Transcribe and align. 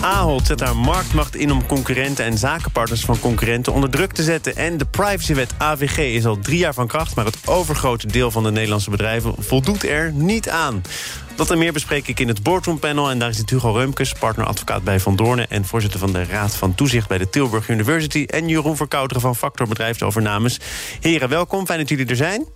Ahold 0.00 0.46
zet 0.46 0.60
haar 0.60 0.76
marktmacht 0.76 1.36
in 1.36 1.52
om 1.52 1.66
concurrenten 1.66 2.24
en 2.24 2.38
zakenpartners 2.38 3.04
van 3.04 3.18
concurrenten 3.18 3.72
onder 3.72 3.90
druk 3.90 4.12
te 4.12 4.22
zetten. 4.22 4.56
En 4.56 4.76
de 4.76 4.84
privacywet 4.84 5.54
AVG 5.58 5.98
is 5.98 6.26
al 6.26 6.38
drie 6.38 6.58
jaar 6.58 6.74
van 6.74 6.86
kracht, 6.86 7.14
maar 7.14 7.24
het 7.24 7.38
overgrote 7.44 8.06
deel 8.06 8.30
van 8.30 8.42
de 8.42 8.50
Nederlandse 8.50 8.90
bedrijven 8.90 9.34
voldoet 9.38 9.84
er 9.84 10.12
niet 10.12 10.48
aan. 10.48 10.82
Dat 11.36 11.50
en 11.50 11.58
meer 11.58 11.72
bespreek 11.72 12.08
ik 12.08 12.20
in 12.20 12.28
het 12.28 12.42
Boardroom 12.42 12.78
Panel. 12.78 13.10
En 13.10 13.18
daar 13.18 13.28
is 13.28 13.42
Hugo 13.46 13.72
Reumkes, 13.72 14.12
partneradvocaat 14.12 14.84
bij 14.84 15.00
Van 15.00 15.16
Doornen... 15.16 15.50
en 15.50 15.64
voorzitter 15.64 16.00
van 16.00 16.12
de 16.12 16.24
Raad 16.24 16.54
van 16.54 16.74
Toezicht 16.74 17.08
bij 17.08 17.18
de 17.18 17.30
Tilburg 17.30 17.68
University... 17.68 18.24
en 18.28 18.48
Jeroen 18.48 18.76
Verkouteren 18.76 19.22
van 19.22 19.36
Factor 19.36 19.68
Bedrijfsovernames. 19.68 20.60
Heren, 21.00 21.28
welkom. 21.28 21.66
Fijn 21.66 21.78
dat 21.78 21.88
jullie 21.88 22.06
er 22.06 22.16
zijn. 22.16 22.46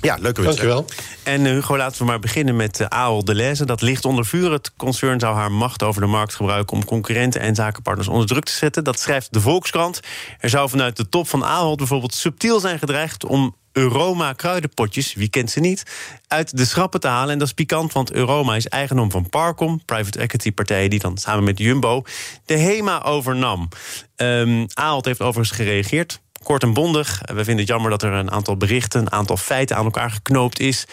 Ja, 0.00 0.16
leuk 0.20 0.38
om 0.38 0.44
Dankjewel. 0.44 0.84
En 1.22 1.44
uh, 1.44 1.52
Hugo, 1.52 1.76
laten 1.76 1.98
we 1.98 2.04
maar 2.04 2.18
beginnen 2.18 2.56
met 2.56 2.80
uh, 2.80 2.86
Ahold 2.86 3.26
Deleuze. 3.26 3.64
Dat 3.64 3.82
ligt 3.82 4.04
onder 4.04 4.26
vuur. 4.26 4.52
Het 4.52 4.72
concern 4.76 5.20
zou 5.20 5.36
haar 5.36 5.52
macht 5.52 5.82
over 5.82 6.00
de 6.00 6.06
markt 6.06 6.34
gebruiken... 6.34 6.76
om 6.76 6.84
concurrenten 6.84 7.40
en 7.40 7.54
zakenpartners 7.54 8.08
onder 8.08 8.26
druk 8.26 8.44
te 8.44 8.52
zetten. 8.52 8.84
Dat 8.84 9.00
schrijft 9.00 9.32
de 9.32 9.40
Volkskrant. 9.40 10.00
Er 10.38 10.48
zou 10.48 10.68
vanuit 10.68 10.96
de 10.96 11.08
top 11.08 11.28
van 11.28 11.44
Ahold 11.44 11.76
bijvoorbeeld 11.76 12.14
subtiel 12.14 12.60
zijn 12.60 12.78
gedreigd... 12.78 13.24
om 13.24 13.56
Euroma 13.72 14.32
kruidenpotjes, 14.32 15.14
wie 15.14 15.28
kent 15.28 15.50
ze 15.50 15.60
niet, 15.60 15.82
uit 16.26 16.56
de 16.56 16.64
schrappen 16.64 17.00
te 17.00 17.08
halen. 17.08 17.32
En 17.32 17.38
dat 17.38 17.46
is 17.46 17.54
pikant, 17.54 17.92
want 17.92 18.12
Euroma 18.12 18.56
is 18.56 18.68
eigendom 18.68 19.10
van 19.10 19.28
Parcom, 19.28 19.84
private 19.84 20.18
equity 20.18 20.52
partij 20.52 20.88
die 20.88 20.98
dan 20.98 21.18
samen 21.18 21.44
met 21.44 21.58
Jumbo 21.58 22.02
de 22.44 22.58
HEMA 22.58 23.02
overnam. 23.02 23.68
Um, 24.16 24.66
Ahold 24.74 25.04
heeft 25.04 25.20
overigens 25.20 25.56
gereageerd. 25.56 26.20
Kort 26.42 26.62
en 26.62 26.72
bondig. 26.72 27.20
We 27.20 27.34
vinden 27.34 27.56
het 27.56 27.68
jammer 27.68 27.90
dat 27.90 28.02
er 28.02 28.12
een 28.12 28.30
aantal 28.30 28.56
berichten, 28.56 29.00
een 29.00 29.12
aantal 29.12 29.36
feiten 29.36 29.76
aan 29.76 29.84
elkaar 29.84 30.10
geknoopt 30.10 30.60
is 30.60 30.86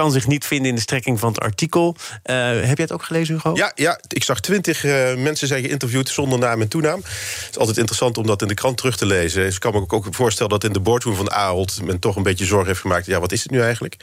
kan 0.00 0.12
zich 0.12 0.26
niet 0.26 0.46
vinden 0.46 0.68
in 0.68 0.74
de 0.74 0.80
strekking 0.80 1.20
van 1.20 1.28
het 1.28 1.40
artikel. 1.40 1.96
Uh, 2.24 2.36
heb 2.46 2.64
jij 2.64 2.74
het 2.76 2.92
ook 2.92 3.02
gelezen, 3.02 3.34
Hugo? 3.34 3.54
Ja, 3.54 3.72
ja 3.74 4.00
ik 4.08 4.24
zag 4.24 4.40
twintig 4.40 4.84
uh, 4.84 5.14
mensen 5.14 5.46
zijn 5.46 5.64
geïnterviewd 5.64 6.08
zonder 6.08 6.38
naam 6.38 6.60
en 6.60 6.68
toenaam. 6.68 7.00
Het 7.00 7.48
is 7.50 7.58
altijd 7.58 7.76
interessant 7.76 8.18
om 8.18 8.26
dat 8.26 8.42
in 8.42 8.48
de 8.48 8.54
krant 8.54 8.76
terug 8.76 8.96
te 8.96 9.06
lezen. 9.06 9.42
Dus 9.42 9.54
ik 9.54 9.60
kan 9.60 9.72
me 9.72 9.84
ook 9.86 10.06
voorstellen 10.10 10.50
dat 10.50 10.64
in 10.64 10.72
de 10.72 10.80
boardroom 10.80 11.14
van 11.14 11.30
Ahold... 11.30 11.82
men 11.82 11.98
toch 11.98 12.16
een 12.16 12.22
beetje 12.22 12.44
zorg 12.44 12.66
heeft 12.66 12.80
gemaakt. 12.80 13.06
Ja, 13.06 13.20
wat 13.20 13.32
is 13.32 13.42
het 13.42 13.50
nu 13.50 13.60
eigenlijk? 13.60 13.96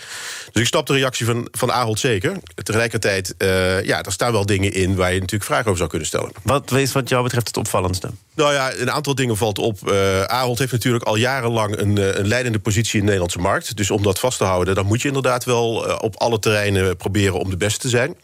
Dus 0.51 0.61
ik 0.61 0.67
snap 0.67 0.85
de 0.85 0.93
reactie 0.93 1.25
van, 1.25 1.47
van 1.51 1.71
Ahold 1.71 1.99
zeker. 1.99 2.37
Tegelijkertijd, 2.63 3.35
uh, 3.37 3.83
ja, 3.83 4.03
er 4.03 4.11
staan 4.11 4.31
wel 4.31 4.45
dingen 4.45 4.73
in... 4.73 4.95
waar 4.95 5.13
je 5.13 5.19
natuurlijk 5.19 5.49
vragen 5.49 5.65
over 5.65 5.77
zou 5.77 5.89
kunnen 5.89 6.07
stellen. 6.07 6.31
Wat 6.43 6.71
is 6.71 6.91
wat 6.91 7.09
jou 7.09 7.23
betreft 7.23 7.47
het 7.47 7.57
opvallendste? 7.57 8.09
Nou 8.35 8.53
ja, 8.53 8.73
een 8.73 8.91
aantal 8.91 9.15
dingen 9.15 9.37
valt 9.37 9.59
op. 9.59 9.91
Ahold 10.25 10.59
heeft 10.59 10.71
natuurlijk 10.71 11.03
al 11.03 11.15
jarenlang 11.15 11.77
een, 11.77 12.19
een 12.19 12.27
leidende 12.27 12.59
positie 12.59 12.93
in 12.93 12.99
de 12.99 13.05
Nederlandse 13.05 13.39
markt. 13.39 13.77
Dus 13.77 13.91
om 13.91 14.03
dat 14.03 14.19
vast 14.19 14.37
te 14.37 14.43
houden, 14.43 14.75
dan 14.75 14.85
moet 14.85 15.01
je 15.01 15.07
inderdaad 15.07 15.43
wel 15.43 15.86
op 15.99 16.15
alle 16.15 16.39
terreinen 16.39 16.97
proberen 16.97 17.39
om 17.39 17.49
de 17.49 17.57
beste 17.57 17.79
te 17.79 17.89
zijn. 17.89 18.15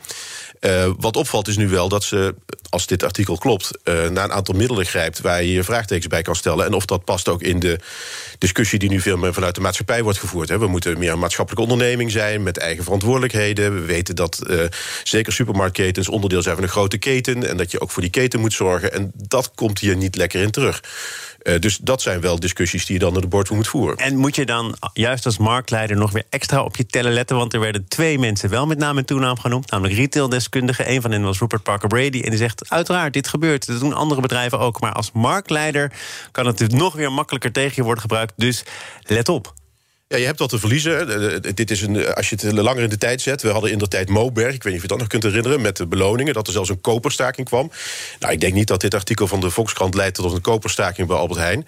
Uh, 0.64 0.90
wat 0.98 1.16
opvalt 1.16 1.48
is 1.48 1.58
nu 1.58 1.70
wel 1.70 1.90
dat 1.90 2.04
ze, 2.04 2.36
als 2.70 2.88
dit 2.88 3.04
artikel 3.04 3.38
klopt, 3.38 3.72
uh, 3.84 3.94
naar 4.10 4.24
een 4.24 4.32
aantal 4.32 4.56
middelen 4.56 4.86
grijpt 4.86 5.22
waar 5.22 5.44
je 5.44 5.52
je 5.52 5.64
vraagtekens 5.64 6.08
bij 6.08 6.22
kan 6.22 6.36
stellen. 6.36 6.66
En 6.66 6.74
of 6.74 6.86
dat 6.86 7.06
past 7.06 7.28
ook 7.28 7.42
in 7.42 7.60
de 7.60 7.80
discussie 8.38 8.80
die 8.80 8.90
nu 8.90 9.02
veel 9.02 9.18
meer 9.18 9.34
vanuit 9.34 9.56
de 9.56 9.62
maatschappij 9.62 10.04
wordt 10.04 10.20
gevoerd. 10.20 10.50
Hè. 10.50 10.60
We 10.60 10.68
moeten 10.68 11.00
meer 11.00 11.12
een 11.12 11.20
maatschappelijke 11.20 11.72
onderneming 11.72 12.12
zijn 12.12 12.44
met 12.44 12.58
eigen 12.58 12.84
verantwoordelijkheden. 12.84 13.76
We 13.76 13.82
weten 13.82 14.16
dat 14.16 14.42
uh, 14.48 14.64
zeker 15.04 15.34
supermarktketens 15.34 16.10
onderdeel 16.10 16.42
zijn 16.42 16.56
van 16.56 16.64
een 16.64 16.70
grote 16.70 16.98
keten. 16.98 17.50
En 17.50 17.58
dat 17.58 17.72
je 17.72 17.80
ook 17.80 17.92
voor 17.92 18.02
die 18.02 18.12
keten 18.12 18.40
moet 18.40 18.54
zorgen. 18.54 18.94
En 18.94 19.12
dat 19.16 19.52
komt 19.56 19.80
hier 19.80 19.96
niet 19.96 20.16
lekker 20.16 20.42
in 20.42 20.52
terug. 20.52 20.84
Uh, 21.44 21.60
dus 21.60 21.78
dat 21.78 22.02
zijn 22.02 22.22
wel 22.22 22.40
discussies 22.40 22.86
die 22.86 22.96
je 22.96 23.02
dan 23.02 23.14
naar 23.14 23.22
de 23.22 23.28
bord 23.28 23.50
moet 23.50 23.68
voeren. 23.68 23.98
En 23.98 24.16
moet 24.16 24.36
je 24.36 24.46
dan 24.46 24.76
juist 24.94 25.26
als 25.26 25.38
marktleider 25.38 25.98
nog 25.98 26.12
weer 26.12 26.24
extra 26.30 26.64
op 26.64 26.76
je 26.76 26.86
tellen 26.86 27.14
letten? 27.14 27.36
Want 27.36 27.54
er 27.54 27.60
werden 27.60 27.88
twee 27.88 28.20
mensen 28.20 28.50
wel 28.50 28.66
met 28.66 28.78
naam 28.78 28.98
en 28.98 29.06
toenaam 29.06 29.40
genoemd, 29.40 29.72
namelijk 29.72 29.96
retaildeskundigen. 29.96 30.92
Een 30.92 31.02
van 31.02 31.12
hen 31.12 31.24
was 31.24 31.40
Rupert 31.40 31.64
Parker 31.64 31.88
Brady. 31.88 32.22
En 32.22 32.30
die 32.30 32.38
zegt: 32.38 32.70
Uiteraard, 32.70 33.14
dit 33.14 33.28
gebeurt. 33.28 33.68
Dat 33.68 33.80
doen 33.80 33.94
andere 33.94 34.22
bedrijven 34.22 34.60
ook. 34.60 34.82
Maar 34.82 34.94
als 34.94 35.12
marktleider 35.12 35.92
kan 36.32 36.46
het 36.46 36.72
nog 36.72 36.94
weer 36.94 37.12
makkelijker 37.12 37.52
tegen 37.52 37.74
je 37.76 37.84
worden 37.84 38.02
gebruikt. 38.02 38.34
Dus 38.36 38.64
let 39.02 39.30
op. 39.30 39.54
Ja, 40.14 40.20
je 40.20 40.26
hebt 40.26 40.40
wat 40.40 40.50
te 40.50 40.60
verliezen. 40.60 41.56
Dit 41.56 41.72
is 41.72 41.82
een, 41.82 42.14
als 42.14 42.30
je 42.30 42.36
het 42.42 42.52
langer 42.52 42.84
in 42.84 42.90
de 42.90 42.98
tijd 42.98 43.22
zet. 43.22 43.42
We 43.42 43.50
hadden 43.50 43.72
in 43.72 43.78
de 43.78 43.88
tijd 43.88 44.10
Moberg, 44.10 44.54
ik 44.54 44.64
weet 44.64 44.74
niet 44.74 44.76
of 44.76 44.82
je 44.82 44.88
dat 44.88 44.98
nog 44.98 45.08
kunt 45.08 45.24
herinneren... 45.24 45.62
met 45.62 45.78
de 45.78 45.88
beloningen, 45.88 46.34
dat 46.34 46.48
er 46.48 46.54
zelfs 46.54 46.70
een 46.70 46.82
koperstaking 46.82 47.48
kwam. 47.48 47.72
Nou, 48.20 48.34
ik 48.34 48.40
denk 48.40 48.54
niet 48.54 48.68
dat 48.68 48.82
dit 48.82 48.94
artikel 48.94 49.28
van 49.28 49.40
de 49.40 49.50
Volkskrant 49.50 49.96
leidt... 49.96 50.16
tot 50.16 50.34
een 50.34 50.42
koperstaking 50.42 51.08
bij 51.08 51.18
Albert 51.18 51.40
Heijn. 51.40 51.68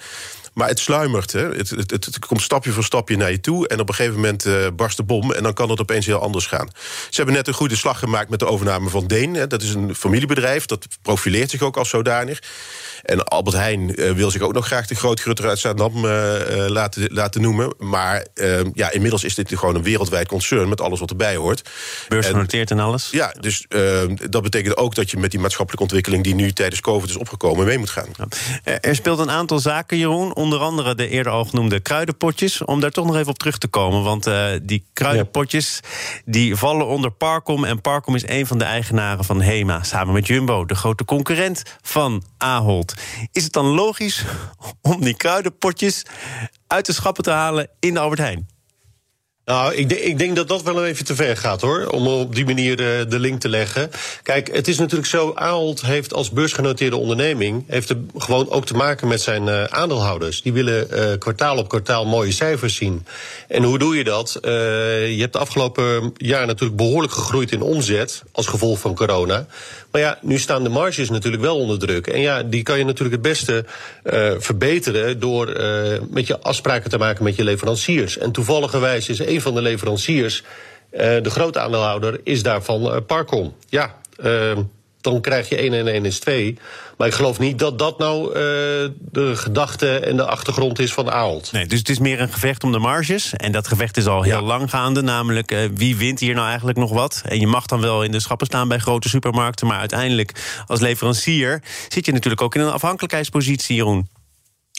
Maar 0.53 0.67
het 0.67 0.79
sluimert. 0.79 1.31
Hè. 1.31 1.50
Het, 1.50 2.19
komt 2.19 2.41
stapje 2.41 2.72
voor 2.72 2.84
stapje 2.84 3.17
naar 3.17 3.31
je 3.31 3.39
toe. 3.39 3.67
En 3.67 3.79
op 3.79 3.89
een 3.89 3.95
gegeven 3.95 4.16
moment 4.16 4.45
uh, 4.45 4.67
barst 4.75 4.97
de 4.97 5.03
bom. 5.03 5.34
En 5.34 5.44
dan 5.44 5.53
kan 5.53 5.69
het 5.69 5.81
opeens 5.81 6.05
heel 6.05 6.19
anders 6.19 6.45
gaan. 6.45 6.69
Ze 7.09 7.16
hebben 7.16 7.35
net 7.35 7.47
een 7.47 7.53
goede 7.53 7.75
slag 7.75 8.00
gemaakt 8.00 8.29
met 8.29 8.39
de 8.39 8.45
overname 8.45 8.89
van 8.89 9.07
Deen. 9.07 9.34
Hè. 9.34 9.47
Dat 9.47 9.61
is 9.61 9.73
een 9.73 9.95
familiebedrijf. 9.95 10.66
Dat 10.66 10.88
profileert 11.01 11.50
zich 11.50 11.61
ook 11.61 11.78
als 11.78 11.89
zodanig. 11.89 12.39
En 13.05 13.23
Albert 13.23 13.55
Heijn 13.55 14.01
uh, 14.01 14.11
wil 14.11 14.31
zich 14.31 14.41
ook 14.41 14.53
nog 14.53 14.66
graag 14.66 14.88
de 14.88 14.95
grootgrutter 14.95 15.47
uit 15.47 15.59
Zaandam 15.59 15.95
uh, 15.95 16.01
laten, 16.67 17.13
laten 17.13 17.41
noemen. 17.41 17.73
Maar 17.77 18.25
ja, 18.73 18.91
inmiddels 18.91 19.23
is 19.23 19.35
dit 19.35 19.49
gewoon 19.57 19.75
een 19.75 19.83
wereldwijd 19.83 20.27
concern 20.27 20.69
met 20.69 20.81
alles 20.81 20.99
wat 20.99 21.09
erbij 21.09 21.35
hoort. 21.35 21.69
Beursgenoteerd 22.07 22.71
en, 22.71 22.77
en 22.79 22.83
alles? 22.83 23.09
Ja, 23.11 23.33
dus 23.39 23.66
dat 24.29 24.41
betekent 24.41 24.77
ook 24.77 24.95
dat 24.95 25.11
je 25.11 25.17
met 25.17 25.31
die 25.31 25.39
maatschappelijke 25.39 25.83
ontwikkeling 25.83 26.23
die 26.23 26.35
nu 26.35 26.51
tijdens 26.51 26.81
COVID 26.81 27.09
is 27.09 27.16
opgekomen 27.16 27.66
mee 27.66 27.77
moet 27.77 27.89
gaan. 27.89 28.07
Ja. 28.63 28.79
Er 28.81 28.95
speelt 28.95 29.19
een 29.19 29.31
aantal 29.31 29.59
zaken, 29.59 29.97
Jeroen. 29.97 30.35
Onder 30.35 30.59
andere 30.59 30.95
de 30.95 31.07
eerder 31.07 31.31
al 31.31 31.45
genoemde 31.45 31.79
kruidenpotjes. 31.79 32.63
Om 32.63 32.79
daar 32.79 32.91
toch 32.91 33.05
nog 33.05 33.16
even 33.16 33.29
op 33.29 33.37
terug 33.37 33.57
te 33.57 33.67
komen. 33.67 34.03
Want 34.03 34.29
die 34.61 34.85
kruidenpotjes 34.93 35.79
die 36.25 36.55
vallen 36.55 36.87
onder 36.87 37.11
Parcom. 37.11 37.63
En 37.63 37.81
Parcom 37.81 38.16
is 38.16 38.27
een 38.27 38.47
van 38.47 38.57
de 38.57 38.66
eigenaren 38.66 39.25
van 39.25 39.41
HEMA. 39.41 39.83
Samen 39.83 40.13
met 40.13 40.27
Jumbo, 40.27 40.66
de 40.66 40.75
grote 40.75 41.05
concurrent 41.05 41.63
van 41.81 42.23
Ahold. 42.37 42.93
Is 43.31 43.44
het 43.44 43.53
dan 43.53 43.66
logisch 43.66 44.23
om 44.81 45.01
die 45.01 45.16
kruidenpotjes 45.16 46.06
uit 46.67 46.85
de 46.85 46.94
schappen 46.94 47.23
te 47.23 47.31
halen 47.31 47.69
in 47.79 47.94
de 47.94 48.00
Albert 48.00 48.19
Heijn? 48.19 48.54
Nou, 49.45 49.73
ik, 49.73 49.91
ik, 49.91 50.17
denk 50.17 50.35
dat 50.35 50.47
dat 50.47 50.63
wel 50.63 50.85
even 50.85 51.06
te 51.06 51.16
ver 51.16 51.38
gaat, 51.38 51.61
hoor. 51.61 51.88
Om 51.88 52.07
op 52.07 52.35
die 52.35 52.45
manier 52.45 52.78
de, 52.78 53.06
de, 53.09 53.19
link 53.19 53.39
te 53.39 53.50
leggen. 53.50 53.91
Kijk, 54.23 54.56
het 54.56 54.67
is 54.67 54.78
natuurlijk 54.78 55.09
zo... 55.09 55.31
Ahold 55.35 55.81
heeft 55.81 56.13
als 56.13 56.31
beursgenoteerde 56.31 56.95
onderneming... 56.95 57.63
heeft 57.67 57.89
er 57.89 57.97
gewoon 58.17 58.50
ook 58.50 58.66
te 58.66 58.73
maken 58.73 59.07
met 59.07 59.22
zijn 59.22 59.47
uh, 59.47 59.63
aandeelhouders. 59.63 60.41
Die 60.41 60.53
willen 60.53 60.88
uh, 60.94 61.17
kwartaal 61.19 61.57
op 61.57 61.69
kwartaal 61.69 62.05
mooie 62.05 62.31
cijfers 62.31 62.75
zien. 62.75 63.05
En 63.47 63.63
hoe 63.63 63.79
doe 63.79 63.97
je 63.97 64.03
dat? 64.03 64.38
Je 64.41 65.17
hebt 65.19 65.34
de 65.34 65.39
afgelopen 65.39 66.13
jaar 66.17 66.45
natuurlijk 66.45 66.78
behoorlijk 66.78 67.13
gegroeid 67.13 67.51
in 67.51 67.61
omzet... 67.61 68.23
als 68.31 68.47
gevolg 68.47 68.79
van 68.79 68.95
corona. 68.95 69.45
Maar 69.91 70.01
ja, 70.01 70.17
nu 70.22 70.39
staan 70.39 70.63
de 70.63 70.69
marges 70.69 71.09
natuurlijk 71.09 71.44
wel 71.44 71.57
onder 71.57 71.79
druk. 71.79 72.07
En 72.07 72.22
ja, 72.22 72.44
die 72.44 72.63
kan 72.63 72.78
je 72.78 72.85
natuurlijk 72.85 73.23
het 73.23 73.34
beste 73.34 73.66
verbeteren... 74.39 75.19
door 75.19 75.45
met 76.09 76.28
je 76.28 76.39
afspraken 76.39 76.89
te 76.89 76.97
maken 76.97 77.23
met 77.23 77.35
je 77.35 77.44
leveranciers. 77.44 78.17
En 78.17 78.31
toevalligerwijs 78.31 79.09
is 79.09 79.19
een 79.35 79.41
van 79.41 79.53
de 79.53 79.62
leveranciers... 79.62 80.44
Uh, 80.91 81.01
de 81.01 81.29
grote 81.29 81.59
aandeelhouder 81.59 82.19
is 82.23 82.44
daarvan 82.44 83.06
Parcom. 83.06 83.56
Ja, 83.69 83.96
dan 85.12 85.22
krijg 85.22 85.50
je 85.50 85.56
1 85.56 85.73
en 85.73 85.88
1 85.88 86.06
is 86.06 86.19
2. 86.19 86.57
Maar 86.97 87.07
ik 87.07 87.13
geloof 87.13 87.40
niet 87.40 87.59
dat 87.59 87.79
dat 87.79 87.97
nou 87.97 88.28
uh, 88.28 88.34
de 89.00 89.31
gedachte 89.35 90.00
en 90.00 90.18
de 90.18 90.25
achtergrond 90.25 90.79
is 90.79 90.94
van 90.94 91.12
Ahold. 91.12 91.51
Nee, 91.51 91.66
dus 91.66 91.79
het 91.79 91.90
is 91.90 92.00
meer 92.00 92.22
een 92.22 92.34
gevecht 92.34 92.63
om 92.63 92.72
de 92.72 92.79
marges. 92.79 93.34
En 93.34 93.51
dat 93.51 93.68
gevecht 93.68 93.97
is 93.97 94.06
al 94.06 94.22
heel 94.22 94.40
ja. 94.40 94.41
lang 94.41 94.69
gaande. 94.69 95.01
Namelijk, 95.01 95.52
uh, 95.52 95.59
wie 95.73 95.96
wint 95.96 96.19
hier 96.19 96.35
nou 96.35 96.47
eigenlijk 96.47 96.78
nog 96.78 96.91
wat? 96.91 97.22
En 97.25 97.40
je 97.40 97.47
mag 97.47 97.66
dan 97.66 97.81
wel 97.81 98.03
in 98.03 98.12
de 98.12 98.19
schappen 98.19 98.47
staan 98.47 98.67
bij 98.67 98.79
grote 98.79 99.09
supermarkten. 99.09 99.67
Maar 99.67 99.79
uiteindelijk, 99.79 100.64
als 100.67 100.79
leverancier, 100.79 101.61
zit 101.88 102.05
je 102.05 102.11
natuurlijk 102.11 102.41
ook 102.41 102.55
in 102.55 102.61
een 102.61 102.72
afhankelijkheidspositie, 102.72 103.76
Jeroen. 103.76 104.08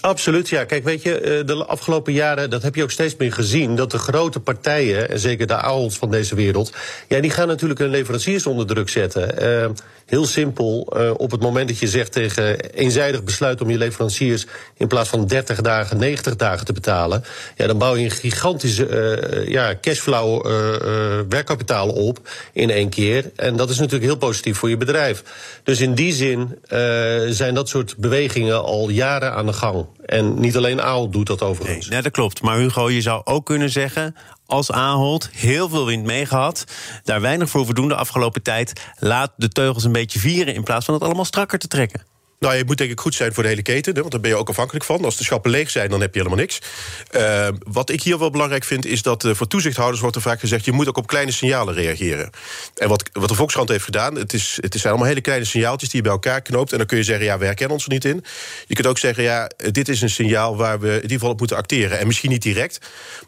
Absoluut, 0.01 0.49
ja. 0.49 0.65
Kijk, 0.65 0.85
weet 0.85 1.03
je, 1.03 1.43
de 1.47 1.65
afgelopen 1.65 2.13
jaren, 2.13 2.51
dat 2.51 2.63
heb 2.63 2.75
je 2.75 2.83
ook 2.83 2.91
steeds 2.91 3.17
meer 3.17 3.33
gezien... 3.33 3.77
dat 3.77 3.91
de 3.91 3.99
grote 3.99 4.41
partijen, 4.41 5.11
en 5.11 5.19
zeker 5.19 5.47
de 5.47 5.55
Aholds 5.55 5.97
van 5.97 6.11
deze 6.11 6.35
wereld... 6.35 6.73
ja, 7.09 7.21
die 7.21 7.31
gaan 7.31 7.49
natuurlijk 7.49 7.81
hun 7.81 7.91
leveranciers 7.91 8.47
onder 8.47 8.67
druk 8.67 8.89
zetten. 8.89 9.43
Uh, 9.43 9.71
heel 10.07 10.27
simpel, 10.27 10.97
uh, 10.97 11.11
op 11.17 11.31
het 11.31 11.41
moment 11.41 11.69
dat 11.69 11.79
je 11.79 11.89
zegt 11.89 12.13
tegen 12.13 12.61
eenzijdig 12.61 13.25
besluit... 13.25 13.61
om 13.61 13.71
je 13.71 13.79
leveranciers 13.79 14.47
in 14.77 14.87
plaats 14.87 15.09
van 15.09 15.27
30 15.27 15.61
dagen, 15.61 15.99
90 15.99 16.37
dagen 16.37 16.67
te 16.67 16.73
betalen... 16.73 17.25
ja, 17.57 17.67
dan 17.67 17.79
bouw 17.79 17.97
je 17.97 18.05
een 18.05 18.11
gigantische 18.11 19.45
ja, 19.49 19.79
cashflow 19.81 20.47
werkkapitaal 21.29 21.89
op 21.89 22.29
in 22.53 22.71
één 22.71 22.89
keer. 22.89 23.31
En 23.37 23.57
dat 23.57 23.71
is 23.71 23.79
natuurlijk 23.79 24.05
heel 24.05 24.17
positief 24.17 24.59
voor 24.59 24.69
je 24.69 24.77
bedrijf. 24.77 25.23
Dus 25.63 25.81
in 25.81 25.95
die 25.95 26.13
zin 26.13 26.59
zijn 27.35 27.55
dat 27.55 27.69
soort 27.69 27.97
bewegingen 27.97 28.63
al 28.63 28.89
jaren 28.89 29.33
aan 29.33 29.47
de 29.47 29.53
gang. 29.53 29.86
En 30.05 30.41
niet 30.41 30.57
alleen 30.57 30.83
Ahold 30.83 31.13
doet 31.13 31.27
dat 31.27 31.43
overigens. 31.43 31.89
Nee, 31.89 32.03
dat 32.03 32.13
klopt. 32.13 32.43
Maar 32.43 32.59
Hugo, 32.59 32.91
je 32.91 33.01
zou 33.01 33.21
ook 33.25 33.47
kunnen 33.47 33.71
zeggen... 33.71 34.17
als 34.47 34.73
Ahold 34.73 35.29
heel 35.33 35.69
veel 35.69 35.87
wind 35.87 36.05
meegehad... 36.05 36.65
daar 37.05 37.21
weinig 37.21 37.51
voor 37.51 37.65
voldoende 37.65 37.95
de 37.95 38.01
afgelopen 38.01 38.43
tijd... 38.43 38.83
laat 38.99 39.33
de 39.37 39.49
teugels 39.49 39.85
een 39.85 39.93
beetje 39.93 40.19
vieren... 40.19 40.55
in 40.55 40.63
plaats 40.63 40.85
van 40.85 40.95
het 40.95 41.03
allemaal 41.03 41.25
strakker 41.25 41.59
te 41.59 41.69
trekken. 41.69 42.16
Nou, 42.39 42.55
je 42.55 42.65
moet 42.65 42.79
denk 42.79 42.91
ik 42.91 43.01
goed 43.01 43.15
zijn 43.15 43.35
voor 43.35 43.43
de 43.43 43.49
hele 43.49 43.63
keten, 43.63 43.95
want 43.95 44.11
daar 44.11 44.21
ben 44.21 44.31
je 44.31 44.37
ook 44.37 44.49
afhankelijk 44.49 44.85
van. 44.85 45.05
Als 45.05 45.17
de 45.17 45.25
schappen 45.25 45.51
leeg 45.51 45.71
zijn, 45.71 45.91
dan 45.91 46.01
heb 46.01 46.15
je 46.15 46.19
helemaal 46.19 46.41
niks. 46.41 46.59
Uh, 47.17 47.49
wat 47.59 47.91
ik 47.91 48.03
hier 48.03 48.19
wel 48.19 48.31
belangrijk 48.31 48.65
vind, 48.65 48.87
is 48.87 49.03
dat 49.03 49.25
uh, 49.25 49.35
voor 49.35 49.47
toezichthouders 49.47 50.01
wordt 50.01 50.17
er 50.17 50.23
vaak 50.23 50.41
gezegd: 50.41 50.65
je 50.65 50.73
moet 50.73 50.89
ook 50.89 50.97
op 50.97 51.07
kleine 51.07 51.33
signalen 51.33 51.75
reageren. 51.75 52.31
En 52.75 52.89
wat, 52.89 53.11
wat 53.13 53.29
de 53.29 53.35
Volkskrant 53.35 53.69
heeft 53.69 53.85
gedaan, 53.85 54.15
het, 54.15 54.33
is, 54.33 54.59
het 54.61 54.75
zijn 54.75 54.89
allemaal 54.89 55.09
hele 55.09 55.21
kleine 55.21 55.45
signaaltjes 55.45 55.91
die 55.91 55.99
je 55.99 56.05
bij 56.05 56.13
elkaar 56.15 56.43
knoopt. 56.43 56.73
En 56.73 56.79
dan 56.79 56.87
kun 56.87 56.97
je 56.97 57.05
zeggen: 57.05 57.25
ja, 57.25 57.39
we 57.39 57.45
herkennen 57.45 57.75
ons 57.75 57.85
er 57.85 57.93
niet 57.93 58.05
in. 58.05 58.25
Je 58.67 58.75
kunt 58.75 58.87
ook 58.87 58.99
zeggen: 58.99 59.23
ja, 59.23 59.51
dit 59.71 59.89
is 59.89 60.03
een 60.03 60.11
signaal 60.11 60.57
waar 60.57 60.81
we 60.81 60.89
in 60.89 60.95
ieder 60.95 61.11
geval 61.11 61.31
op 61.31 61.39
moeten 61.39 61.57
acteren. 61.57 61.99
En 61.99 62.07
misschien 62.07 62.31
niet 62.31 62.43
direct, 62.43 62.79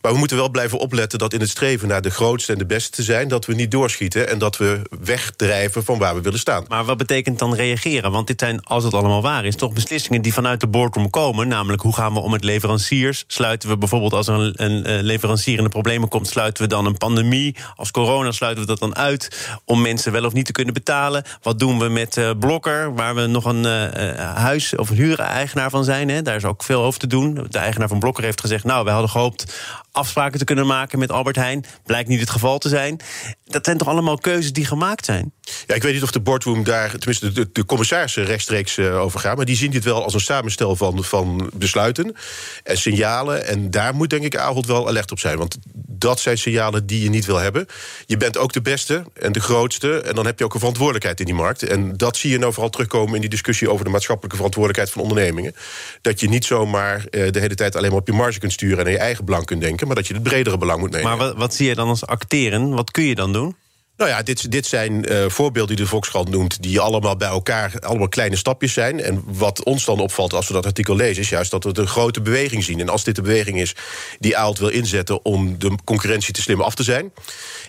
maar 0.01 0.13
we 0.13 0.19
moeten 0.19 0.37
wel 0.37 0.51
blijven 0.51 0.79
opletten 0.79 1.19
dat 1.19 1.33
in 1.33 1.41
het 1.41 1.51
streven 1.51 1.89
naar 1.89 2.03
de 2.03 2.11
grootste 2.11 2.53
en 2.53 2.59
de 2.59 2.67
beste 2.67 2.91
te 2.91 3.03
zijn, 3.03 3.29
dat 3.29 3.47
we 3.47 3.55
niet 3.55 3.71
doorschieten 3.71 4.29
en 4.29 4.39
dat 4.39 4.57
we 4.57 4.81
wegdrijven 5.01 5.85
van 5.85 5.99
waar 5.99 6.15
we 6.15 6.21
willen 6.21 6.39
staan. 6.39 6.65
Maar 6.69 6.85
wat 6.85 6.97
betekent 6.97 7.39
dan 7.39 7.55
reageren? 7.55 8.11
Want 8.11 8.27
dit 8.27 8.41
zijn, 8.41 8.65
als 8.65 8.85
het 8.85 8.95
allemaal 8.95 9.08
waar 9.09 9.45
is, 9.45 9.57
toch 9.57 9.73
beslissingen 9.73 10.23
die 10.23 10.33
vanuit 10.33 10.61
de 10.61 10.69
boardroom 10.69 11.11
komen. 11.11 11.49
Namelijk, 11.49 11.83
hoe 11.83 11.95
gaan 11.95 12.13
we 12.13 12.21
om 12.21 12.31
met 12.31 12.45
leveranciers? 12.45 13.25
Sluiten 13.27 13.69
we 13.69 13.79
bijvoorbeeld 13.79 14.13
als 14.13 14.29
er 14.29 14.35
een, 14.35 14.65
een, 14.65 15.03
leverancier 15.03 15.59
in 15.59 15.65
de 15.65 15.69
problemen 15.69 16.09
komt, 16.09 16.27
sluiten 16.27 16.63
we 16.63 16.69
dan 16.69 16.87
een 16.87 16.97
pandemie? 16.97 17.57
Als 17.77 17.91
corona 17.91 18.33
sluiten 18.33 18.63
we 18.63 18.69
dat 18.69 18.79
dan 18.79 18.97
uit 18.97 19.51
om 19.65 19.83
mensen 19.83 20.13
wel 20.13 20.25
of 20.25 20.33
niet 20.33 20.47
te 20.47 20.53
kunnen 20.53 20.75
betalen? 20.75 21.25
Wat 21.43 21.59
doen 21.59 21.79
we 21.79 21.89
met 21.89 22.17
uh, 22.17 22.31
Blokker, 22.39 22.95
waar 22.95 23.15
we 23.15 23.27
nog 23.27 23.45
een 23.45 23.65
uh, 23.65 24.35
huis- 24.35 24.77
of 24.77 24.89
huureigenaar 24.89 25.71
van 25.71 25.85
zijn? 25.85 26.09
Hè? 26.09 26.23
Daar 26.23 26.37
is 26.37 26.45
ook 26.45 26.63
veel 26.63 26.83
over 26.83 27.01
te 27.01 27.07
doen. 27.07 27.47
De 27.49 27.59
eigenaar 27.59 27.89
van 27.89 27.99
Blokker 27.99 28.25
heeft 28.25 28.41
gezegd, 28.41 28.65
nou, 28.65 28.85
we 28.85 28.91
hadden 28.91 29.11
gehoopt 29.11 29.55
afspraken 29.99 30.39
te 30.39 30.45
kunnen 30.45 30.67
maken 30.67 30.99
met 30.99 31.12
Albert 31.12 31.37
Heijn. 31.37 31.65
Blijkt 31.85 32.09
niet 32.09 32.21
het 32.21 32.31
geval 32.31 32.59
te 32.59 32.69
zijn. 32.69 33.00
Dat 33.45 33.65
zijn 33.65 33.79
toch 33.79 33.89
allemaal 33.89 34.19
keuzes 34.19 34.53
die 34.53 34.65
gemaakt 34.65 35.05
zijn? 35.05 35.33
Ja, 35.67 35.75
ik 35.75 35.83
weet 35.83 35.93
niet 35.93 36.03
of 36.03 36.11
de 36.11 36.21
boardroom 36.21 36.65
daar, 36.65 36.91
tenminste 36.91 37.50
de, 37.53 37.65
commissarissen 37.65 38.25
rechtstreeks 38.25 38.77
uh, 38.77 39.00
over 39.00 39.21
gaan. 39.21 39.37
Maar 39.37 39.45
die 39.45 39.56
zien 39.56 39.71
dit 39.71 39.85
wel 39.85 40.05
als 40.05 40.15
een 40.15 40.21
samenstel 40.21 40.77
van, 40.77 41.05
van 41.05 41.50
besluiten 41.55 42.17
en 42.62 42.79
signalen. 42.79 43.47
En 43.47 43.71
daar 43.71 43.95
moet 43.95 44.11
denk 44.11 44.25
ik 44.25 44.37
Ahold 44.37 44.67
wel 44.67 44.89
alert 44.89 45.11
op 45.11 45.19
zijn. 45.19 45.39
Want 45.39 45.59
dat 45.99 46.21
zijn 46.21 46.39
signalen 46.39 46.87
die 46.87 47.03
je 47.03 47.11
niet 47.11 47.27
wil 47.27 47.37
hebben. 47.37 47.67
Je 48.06 48.17
bent 48.17 48.37
ook 48.37 48.53
de 48.53 48.62
beste 48.62 49.05
en 49.12 49.33
de 49.33 49.41
grootste. 49.41 50.00
En 50.00 50.15
dan 50.15 50.27
heb 50.27 50.39
je 50.39 50.45
ook 50.45 50.53
een 50.53 50.59
verantwoordelijkheid 50.59 51.21
in 51.21 51.27
die 51.27 51.35
markt. 51.35 51.62
En 51.62 51.97
dat 51.97 52.17
zie 52.17 52.31
je 52.31 52.39
nou 52.39 52.53
vooral 52.53 52.71
terugkomen 52.71 53.15
in 53.15 53.21
die 53.21 53.31
discussie 53.31 53.71
over 53.71 53.85
de 53.85 53.91
maatschappelijke 53.91 54.37
verantwoordelijkheid 54.37 54.91
van 54.91 55.03
ondernemingen. 55.03 55.55
Dat 56.00 56.21
je 56.21 56.29
niet 56.29 56.45
zomaar 56.45 56.97
uh, 57.11 57.31
de 57.31 57.41
hele 57.41 57.55
tijd 57.55 57.77
alleen 57.77 57.91
maar 57.91 58.00
op 58.00 58.06
je 58.06 58.12
marge 58.12 58.39
kunt 58.39 58.53
sturen 58.53 58.79
en 58.79 58.87
aan 58.87 58.93
je 58.93 58.99
eigen 58.99 59.25
belang 59.25 59.45
kunt 59.45 59.61
denken 59.61 59.87
maar 59.87 59.97
dat 59.97 60.06
je 60.06 60.15
het 60.15 60.23
bredere 60.23 60.59
belang 60.59 60.81
moet 60.81 60.91
nemen. 60.91 61.09
Maar 61.09 61.19
wat, 61.19 61.37
wat 61.37 61.55
zie 61.55 61.69
je 61.69 61.75
dan 61.75 61.89
als 61.89 62.06
acteren? 62.06 62.71
Wat 62.71 62.91
kun 62.91 63.05
je 63.05 63.15
dan 63.15 63.33
doen? 63.33 63.56
Nou 63.99 64.11
ja, 64.11 64.23
dit, 64.23 64.50
dit 64.50 64.67
zijn 64.67 65.12
uh, 65.12 65.29
voorbeelden 65.29 65.77
die 65.77 65.85
de 65.85 65.91
Volkskrant 65.91 66.29
noemt... 66.29 66.62
die 66.62 66.81
allemaal 66.81 67.17
bij 67.17 67.29
elkaar 67.29 67.73
allemaal 67.81 68.09
kleine 68.09 68.37
stapjes 68.37 68.73
zijn. 68.73 69.00
En 69.00 69.23
wat 69.27 69.65
ons 69.65 69.85
dan 69.85 70.00
opvalt 70.00 70.33
als 70.33 70.47
we 70.47 70.53
dat 70.53 70.67
artikel 70.67 70.97
lezen... 70.97 71.23
is 71.23 71.29
juist 71.29 71.50
dat 71.50 71.65
we 71.65 71.79
een 71.79 71.87
grote 71.87 72.21
beweging 72.21 72.65
zien. 72.65 72.81
En 72.81 72.89
als 72.89 73.05
dit 73.05 73.17
de 73.17 73.23
beweging 73.23 73.61
is 73.61 73.75
die 74.19 74.37
Aalt 74.37 74.59
wil 74.59 74.69
inzetten... 74.69 75.25
om 75.25 75.59
de 75.59 75.73
concurrentie 75.85 76.33
te 76.33 76.43
slim 76.43 76.61
af 76.61 76.75
te 76.75 76.83
zijn... 76.83 77.12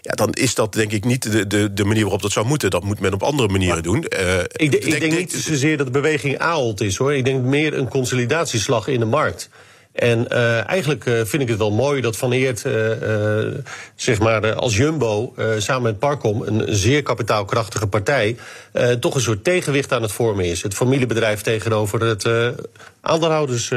Ja, 0.01 0.11
dan 0.11 0.31
is 0.31 0.55
dat 0.55 0.73
denk 0.73 0.91
ik 0.91 1.05
niet 1.05 1.31
de, 1.31 1.47
de, 1.47 1.73
de 1.73 1.83
manier 1.83 2.03
waarop 2.03 2.21
dat 2.21 2.31
zou 2.31 2.45
moeten. 2.45 2.69
Dat 2.69 2.83
moet 2.83 2.99
men 2.99 3.13
op 3.13 3.23
andere 3.23 3.47
manieren 3.47 3.83
doen. 3.83 4.05
Uh, 4.09 4.39
ik, 4.39 4.49
ik, 4.51 4.81
denk, 4.81 4.99
denk 4.99 5.17
niet 5.17 5.33
zozeer 5.33 5.77
dat 5.77 5.85
de 5.85 5.91
beweging 5.91 6.37
Aalt 6.37 6.81
is, 6.81 6.97
hoor. 6.97 7.13
Ik 7.13 7.25
denk 7.25 7.43
meer 7.43 7.73
een 7.73 7.87
consolidatieslag 7.87 8.87
in 8.87 8.99
de 8.99 9.05
markt. 9.05 9.49
En 9.99 10.25
uh, 10.31 10.67
eigenlijk 10.67 11.05
uh, 11.05 11.13
vind 11.25 11.41
ik 11.41 11.47
het 11.47 11.57
wel 11.57 11.71
mooi 11.71 12.01
dat 12.01 12.17
Van 12.17 12.31
Eert, 12.31 12.63
uh, 12.65 12.73
zeg 13.95 14.19
maar, 14.19 14.53
als 14.53 14.77
Jumbo 14.77 15.33
samen 15.57 15.83
met 15.83 15.99
Parkom, 15.99 16.41
een 16.41 16.63
zeer 16.67 17.03
kapitaalkrachtige 17.03 17.87
partij, 17.87 18.37
toch 18.99 19.15
een 19.15 19.21
soort 19.21 19.43
tegenwicht 19.43 19.93
aan 19.93 20.01
het 20.01 20.11
vormen 20.11 20.45
is. 20.45 20.61
Het 20.63 20.73
familiebedrijf 20.73 21.41
tegenover 21.41 22.01
het 22.01 22.29
aandeelhouders 23.01 23.71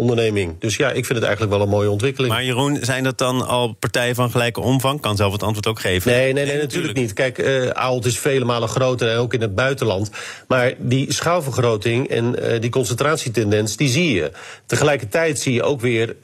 onderneming. 0.00 0.56
Dus 0.58 0.76
ja, 0.76 0.88
ik 0.88 1.06
vind 1.06 1.18
het 1.18 1.22
eigenlijk 1.22 1.52
wel 1.52 1.62
een 1.62 1.68
mooie 1.68 1.90
ontwikkeling. 1.90 2.32
Maar 2.32 2.44
Jeroen, 2.44 2.78
zijn 2.80 3.04
dat 3.04 3.18
dan 3.18 3.46
al 3.46 3.72
partijen 3.72 4.14
van 4.14 4.30
gelijke 4.30 4.60
omvang? 4.60 5.00
Kan 5.00 5.16
zelf 5.16 5.32
het 5.32 5.42
antwoord 5.42 5.66
ook 5.66 5.80
geven? 5.80 6.12
Nee, 6.12 6.32
nee, 6.32 6.46
nee, 6.46 6.58
natuurlijk 6.58 6.96
niet. 6.96 7.12
Kijk, 7.12 7.38
uh, 7.38 7.68
Ahold 7.68 8.04
is 8.04 8.18
vele 8.18 8.44
malen 8.44 8.68
groter 8.68 9.10
en 9.10 9.16
ook 9.16 9.34
in 9.34 9.40
het 9.40 9.54
buitenland. 9.54 10.10
Maar 10.48 10.74
die 10.78 11.12
schaalvergroting 11.12 12.08
en 12.08 12.36
uh, 12.38 12.60
die 12.60 12.70
concentratietendens, 12.70 13.76
die 13.76 13.88
zie 13.88 14.14
je. 14.14 14.30
Tegelijkertijd 14.66 15.38
zie 15.38 15.52
je 15.52 15.62
ook 15.62 15.80
weer 15.80 16.08
uh, 16.08 16.14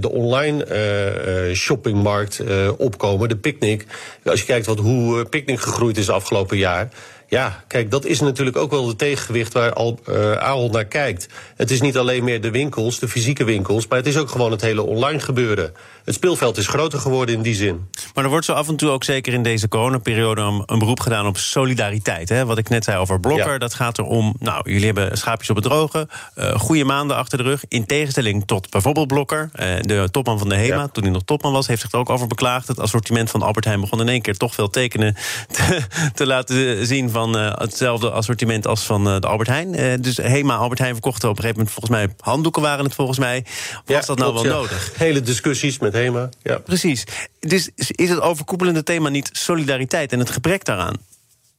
de 0.00 0.10
online 0.10 1.52
shoppingmarkt 1.54 2.42
opkomen, 2.76 3.28
de 3.28 3.36
Picnic. 3.36 3.86
Als 4.24 4.40
je 4.40 4.46
kijkt 4.46 4.66
wat, 4.66 4.78
hoe 4.78 5.24
Picnic 5.24 5.60
gegroeid 5.60 5.96
is 5.96 6.10
afgelopen 6.10 6.56
jaar... 6.56 6.88
Ja, 7.34 7.64
kijk, 7.66 7.90
dat 7.90 8.04
is 8.04 8.20
natuurlijk 8.20 8.56
ook 8.56 8.70
wel 8.70 8.88
het 8.88 8.98
tegengewicht 8.98 9.52
waar 9.52 9.72
Al, 9.72 9.98
uh, 10.08 10.32
Ahold 10.32 10.72
naar 10.72 10.84
kijkt. 10.84 11.26
Het 11.56 11.70
is 11.70 11.80
niet 11.80 11.96
alleen 11.96 12.24
meer 12.24 12.40
de 12.40 12.50
winkels, 12.50 12.98
de 12.98 13.08
fysieke 13.08 13.44
winkels, 13.44 13.86
maar 13.86 13.98
het 13.98 14.06
is 14.06 14.16
ook 14.16 14.30
gewoon 14.30 14.50
het 14.50 14.60
hele 14.60 14.82
online 14.82 15.20
gebeuren. 15.20 15.72
Het 16.04 16.14
speelveld 16.14 16.56
is 16.56 16.66
groter 16.66 16.98
geworden 16.98 17.34
in 17.34 17.42
die 17.42 17.54
zin. 17.54 17.88
Maar 18.14 18.24
er 18.24 18.30
wordt 18.30 18.46
zo 18.46 18.52
af 18.52 18.68
en 18.68 18.76
toe 18.76 18.90
ook 18.90 19.04
zeker 19.04 19.32
in 19.32 19.42
deze 19.42 19.68
coronaperiode 19.68 20.62
een 20.66 20.78
beroep 20.78 21.00
gedaan 21.00 21.26
op 21.26 21.36
solidariteit. 21.36 22.28
Hè? 22.28 22.44
Wat 22.44 22.58
ik 22.58 22.68
net 22.68 22.84
zei 22.84 22.98
over 22.98 23.20
Blokker, 23.20 23.58
dat 23.58 23.74
gaat 23.74 23.98
erom. 23.98 24.34
Nou, 24.38 24.70
jullie 24.70 24.86
hebben 24.86 25.18
schaapjes 25.18 25.50
op 25.50 25.56
het 25.56 25.64
droge, 25.64 26.08
uh, 26.38 26.54
goede 26.54 26.84
maanden 26.84 27.16
achter 27.16 27.38
de 27.38 27.44
rug. 27.44 27.64
In 27.68 27.86
tegenstelling 27.86 28.46
tot 28.46 28.70
bijvoorbeeld 28.70 29.06
Blokker, 29.06 29.50
uh, 29.54 29.66
de 29.80 30.08
topman 30.10 30.38
van 30.38 30.48
de 30.48 30.54
HEMA, 30.54 30.76
ja. 30.76 30.88
toen 30.88 31.02
hij 31.02 31.12
nog 31.12 31.22
topman 31.24 31.52
was, 31.52 31.66
heeft 31.66 31.80
zich 31.80 31.92
er 31.92 31.98
ook 31.98 32.10
over 32.10 32.26
beklaagd. 32.26 32.68
Het 32.68 32.80
assortiment 32.80 33.30
van 33.30 33.42
Albert 33.42 33.64
Heijn 33.64 33.80
begon 33.80 34.00
in 34.00 34.08
één 34.08 34.22
keer 34.22 34.36
toch 34.36 34.54
veel 34.54 34.70
tekenen 34.70 35.16
te, 35.50 35.80
te 36.14 36.26
laten 36.26 36.86
zien 36.86 37.10
van 37.10 37.23
uh, 37.32 37.52
hetzelfde 37.54 38.10
assortiment 38.10 38.66
als 38.66 38.82
van 38.82 39.08
uh, 39.08 39.20
de 39.20 39.26
Albert 39.26 39.48
Heijn. 39.48 39.80
Uh, 39.80 39.92
dus 40.00 40.16
Hema, 40.16 40.56
Albert 40.56 40.78
Heijn 40.78 40.92
verkochten 40.92 41.28
op 41.28 41.36
een 41.36 41.42
gegeven 41.42 41.64
moment 41.64 41.80
volgens 41.80 41.96
mij 41.96 42.16
handdoeken 42.20 42.62
waren 42.62 42.84
het 42.84 42.94
volgens 42.94 43.18
mij. 43.18 43.44
Was 43.44 43.82
ja, 43.86 44.00
dat 44.00 44.18
nou 44.18 44.30
klopt, 44.30 44.46
wel 44.46 44.54
ja. 44.54 44.60
nodig? 44.60 44.92
Hele 44.96 45.20
discussies 45.20 45.78
met 45.78 45.92
Hema. 45.92 46.28
Ja. 46.42 46.58
Precies. 46.58 47.04
Dus 47.40 47.70
is 47.74 48.10
het 48.10 48.20
overkoepelende 48.20 48.82
thema 48.82 49.08
niet 49.08 49.30
solidariteit 49.32 50.12
en 50.12 50.18
het 50.18 50.30
gebrek 50.30 50.64
daaraan? 50.64 50.96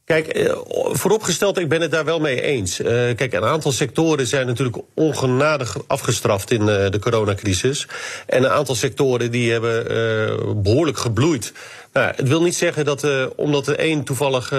Kijk, 0.06 0.56
vooropgesteld, 0.92 1.60
ik 1.60 1.70
ben 1.70 1.82
het 1.82 1.92
daar 1.92 2.06
wel 2.06 2.20
mee 2.20 2.42
eens. 2.42 2.80
Uh, 2.80 2.88
kijk, 2.88 3.34
een 3.34 3.44
aantal 3.44 3.72
sectoren 3.72 4.28
zijn 4.28 4.48
natuurlijk 4.48 4.78
ongenadig 4.94 5.78
afgestraft 5.88 6.52
in 6.52 6.62
uh, 6.62 6.68
de 6.68 7.00
coronacrisis. 7.00 7.88
En 8.26 8.44
een 8.44 8.50
aantal 8.50 8.76
sectoren 8.76 9.32
die 9.32 9.52
hebben 9.52 10.64
behoorlijk 10.64 10.98
gebloeid. 10.98 11.54
Nou, 11.94 12.14
het 12.16 12.28
wil 12.28 12.42
niet 12.42 12.56
zeggen 12.56 12.86
dat 12.86 13.08
omdat 13.36 13.66
de 13.66 13.84
een 13.84 14.04
toevallig 14.04 14.50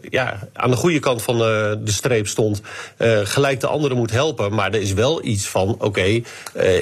ja, 0.00 0.48
aan 0.52 0.70
de 0.70 0.76
goede 0.76 0.98
kant 0.98 1.22
van 1.22 1.38
de 1.38 1.80
streep 1.84 2.26
stond, 2.26 2.60
gelijk 3.22 3.60
de 3.60 3.66
andere 3.66 3.94
moet 3.94 4.10
helpen. 4.10 4.54
Maar 4.54 4.72
er 4.72 4.80
is 4.80 4.92
wel 4.92 5.24
iets 5.24 5.48
van: 5.48 5.76
oké, 5.78 6.20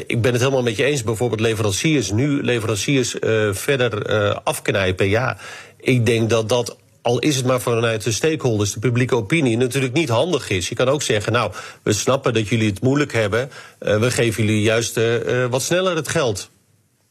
ik 0.06 0.22
ben 0.22 0.32
het 0.32 0.40
helemaal 0.40 0.62
met 0.62 0.76
je 0.76 0.84
eens. 0.84 1.02
Bijvoorbeeld 1.02 1.40
leveranciers, 1.40 2.10
nu 2.10 2.42
leveranciers 2.42 3.16
verder 3.50 4.08
afknijpen. 4.42 5.08
Ja, 5.08 5.36
ik 5.80 6.06
denk 6.06 6.30
dat 6.30 6.48
dat 6.48 6.76
al 7.04 7.18
is 7.18 7.36
het 7.36 7.46
maar 7.46 7.60
vanuit 7.60 8.04
de 8.04 8.12
stakeholders, 8.12 8.72
de 8.72 8.78
publieke 8.78 9.16
opinie, 9.16 9.56
natuurlijk 9.56 9.92
niet 9.92 10.08
handig 10.08 10.50
is. 10.50 10.68
Je 10.68 10.74
kan 10.74 10.88
ook 10.88 11.02
zeggen, 11.02 11.32
nou, 11.32 11.52
we 11.82 11.92
snappen 11.92 12.34
dat 12.34 12.48
jullie 12.48 12.68
het 12.68 12.82
moeilijk 12.82 13.12
hebben. 13.12 13.50
Uh, 13.80 13.98
we 13.98 14.10
geven 14.10 14.44
jullie 14.44 14.62
juist 14.62 14.96
uh, 14.96 15.46
wat 15.46 15.62
sneller 15.62 15.96
het 15.96 16.08
geld. 16.08 16.50